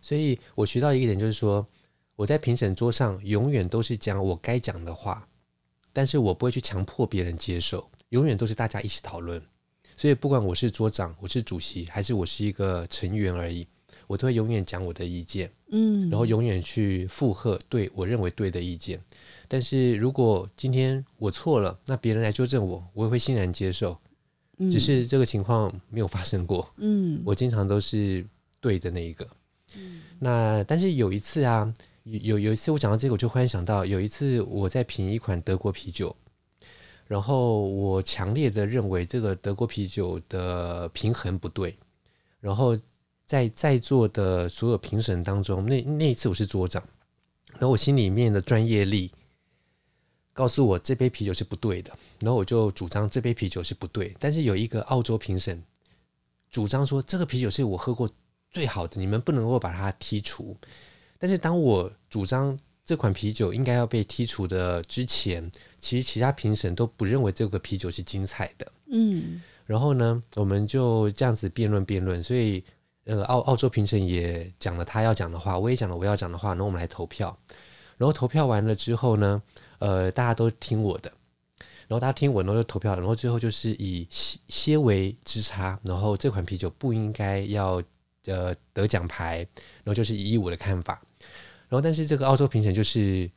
[0.00, 1.66] 所以我学到一个点，就是说
[2.16, 5.28] 我在评审桌上永远都是讲我该讲的话，
[5.92, 9.42] 但是我不会去强迫别人接受，永远都是大家一起讨论。
[9.96, 13.66] 所以，不管我是桌长，我是主席，还是我是一个成员而已，
[14.06, 19.00] 我都会永远讲我的意见，嗯，然后永远去附和对我认为对的意见。
[19.48, 23.98] 但是如果今天我错了，那别人来纠正我，我也会欣然接受。
[24.70, 28.26] 只是这个情况没有发生过，嗯，我经常都是
[28.60, 29.26] 对的那一个。
[29.76, 31.72] 嗯，那但是有一次啊，
[32.02, 36.14] 有有一次我讲到这个，我就忽然想到，有一次我在品一款德国啤酒。
[37.06, 41.74] 然后我强烈的认为这个德国啤酒的平衡不对，
[42.38, 42.76] 然后
[43.24, 46.82] 在在座的所有评审当中，那那一次我是桌长，
[47.52, 49.10] 然后我心里面的专业力
[50.38, 51.90] 告诉我这杯啤酒是不对的，
[52.20, 55.60] 然后我就主张这杯啤酒是不对，但是有一个澳洲评审
[56.48, 58.08] 主张说这个啤酒是我喝过
[58.48, 60.56] 最好的，你们不能够把它剔除，
[61.18, 62.56] 但是当我主张。
[62.88, 68.66] 这款啤酒应该要被剔除的之前，其实其他评审都不认为这个啤酒是精彩的。
[68.90, 72.64] 嗯，然后呢，我们就这样子辩论辩论，所以
[73.04, 77.38] 呃，澳澳洲评审也讲了他要讲的话，我也讲了我要讲的话，然后我们来投票。
[77.98, 79.42] 然后投票完了之后呢，
[79.78, 81.12] 呃，大家都听我的，
[81.86, 87.82] 然后大家听我，然后就投票，然后最后就是以些些微之差，然后这款啤酒不应该要
[88.26, 89.38] 呃得奖牌，
[89.84, 91.00] 然后就是以我的看法。
[91.68, 93.30] 然后，但是这个澳洲评审就是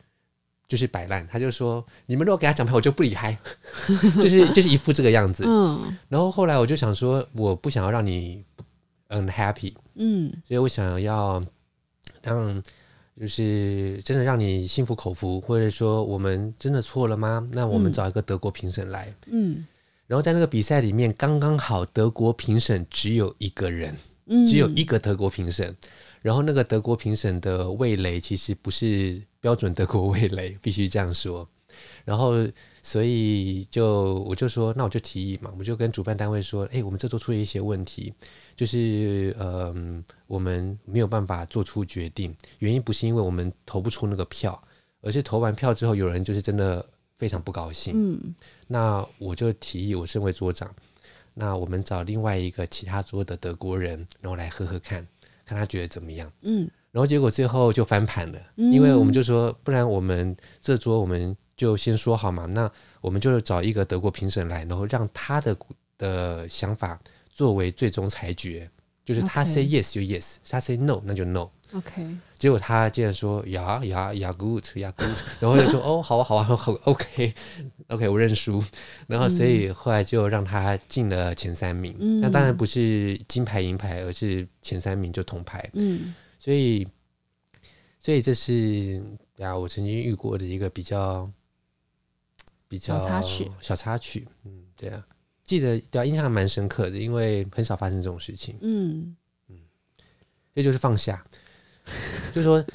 [0.68, 3.30] 就是摆烂，他就说：“你们如果给他奖牌，我就不理他。
[4.22, 5.44] ”就是就是一副这个样子。
[5.46, 5.98] 嗯。
[6.08, 8.42] 然后后来我就想说，我不想要让你
[9.10, 11.44] unhappy，嗯，所以我想要
[12.22, 12.64] 让
[13.20, 17.48] 就是真的让你心服口服，或者说我们真的错了吗？
[17.52, 19.66] 那我们找一个德国评审来，嗯。
[20.08, 25.74] 然后在那个比赛里面，刚刚好德国评审只有一个人，嗯，只有一个德国评审。
[26.22, 31.48] 然后那个德国评审的味蕾其实不是标准德国味蕾， 必须这样说。
[32.04, 32.34] 然后
[32.84, 38.14] 所以就我就说，那我就提议嘛，我就跟主办单位说，哎，我们这做出了一些问题，
[38.62, 39.74] 就是呃，
[40.28, 44.62] 我们没有办法做出决定，原因不是因为我们投不出那个票，
[45.02, 46.86] 而是投完票之后有人就是真的
[47.18, 47.96] 非常不高兴。
[47.96, 48.36] 嗯，
[48.68, 50.72] 那我就提议，我身为桌长，
[51.34, 55.08] 那我们找另外一个其他桌的德国人，然后来喝喝看。
[55.44, 56.32] 看他觉得怎么样？
[56.44, 62.72] 嗯，然后结果最后就翻盘了，嗯，因为我们就说，不然我们这桌我们就先说好嘛，那
[63.02, 65.58] 我们就找一个德国评审来，然后让他的
[65.98, 67.02] 的想法
[67.42, 68.70] 作为最终裁决，
[69.04, 71.50] 就是他 say yes 就 yes，他 say no 那就 no。
[71.74, 77.34] OK，结果他接着说呀呀呀 good 呀 good，然后就说哦好啊好啊好 OK
[77.88, 78.64] OK 我认输，
[79.08, 81.96] 然后所以后来就让他进了前三名。
[82.00, 85.68] 嗯、那当然不是金牌银牌，而是前三名就铜牌。
[85.74, 86.88] 嗯，所以
[88.00, 89.02] 所以这是
[89.38, 91.28] 呀我曾经遇过的一个比较
[92.68, 94.28] 比较小插曲小插曲。
[94.44, 95.04] 嗯，对啊，
[95.52, 98.56] 记得对啊，印象还蛮深刻的，因为很少发生这种事情。
[98.62, 99.14] 嗯
[99.50, 99.58] 嗯，
[100.56, 101.22] 这就是放下。
[102.34, 102.66] 就是说，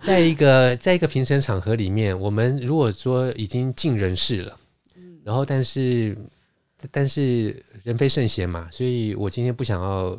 [0.00, 4.58] 在一个 在一个评审场合里面，我们如果说已经尽人事了，
[5.24, 6.16] 然后但是
[6.90, 10.18] 但是人非圣贤嘛，所以我今天不想要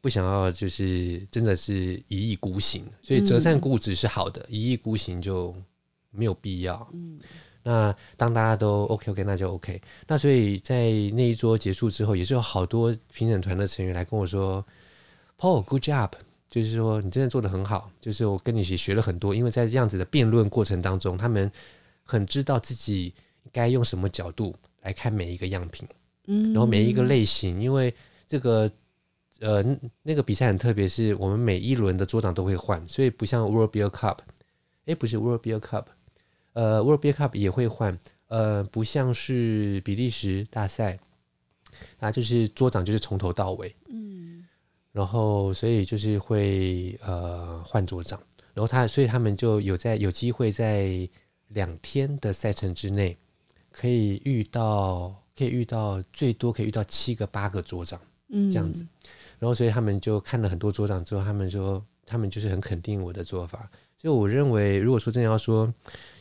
[0.00, 5.52] 不想要就是真的是一意孤行，所以折善固执是好的，一意孤行就
[6.12, 6.88] 没有必要。
[7.68, 9.82] 那当大家都 OK OK，那就 OK。
[10.06, 10.84] 那所以在
[11.14, 14.64] 那一桌结束之后，也是有好多评审团的成员来跟我说
[15.36, 16.12] ：“Paul，good job。”
[16.48, 17.90] 就是说，你真的做的很好。
[18.00, 21.50] 就是我跟你一起学了很多，因为在这样子的辩论过程当中，他们
[22.04, 23.12] 很知道自己
[23.52, 25.88] 该用什么角度来看每一个样品，
[26.28, 27.92] 嗯，然后每一个类型，因为
[28.28, 28.70] 这个
[29.40, 29.60] 呃
[30.04, 34.18] 那个比赛很特别，是我们每一轮的桌长都会换，所以不像 World Beer Cup，
[34.86, 35.86] 哎，不是 World Beer Cup，
[36.56, 40.98] 呃，World Beer Cup 也会换，呃，不像是比利时大赛，
[41.98, 44.42] 啊，就是桌长就是从头到尾，嗯。
[44.90, 48.18] 然后，所以就是会呃换桌长，
[48.54, 51.06] 然后他，所以他们就有在有机会在
[51.48, 53.14] 两天的赛程之内，
[53.70, 58.00] 可以遇到，可以遇到最多可以遇到七个八个桌长，
[58.30, 58.86] 嗯，这样子。
[59.38, 63.70] 然后，所以他们就看了很多桌长之后，他们说他们就是很肯定我的做法。
[63.96, 65.72] 所以我认为，如果说真的要说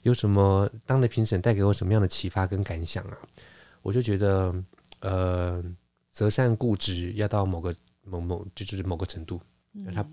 [0.04, 3.18] 有什么当了评审带给我什么样的启发跟感想啊，
[3.82, 4.56] 我就觉得
[5.00, 5.64] 呃
[6.12, 7.76] 择善固执要到某个。
[8.08, 9.42] 某某就就是某个程度，
[9.74, 10.06] 嗯、他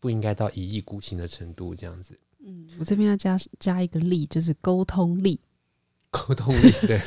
[0.00, 2.18] 不应该到一意孤行的程度这样子。
[2.42, 5.38] 嗯，我这边要加加一个力，就是沟通力。
[6.08, 6.98] 沟通力，对。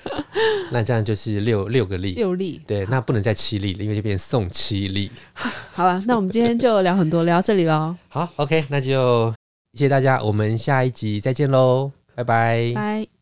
[0.72, 2.62] 那这样就是六六个力，六力。
[2.66, 5.10] 对，那不能再七力了，因为就变送七力。
[5.74, 7.94] 好了，那我们今天就聊很多，聊到这里喽。
[8.08, 9.34] 好，OK，那就
[9.74, 13.13] 谢谢大家，我们下一集再见喽，拜拜。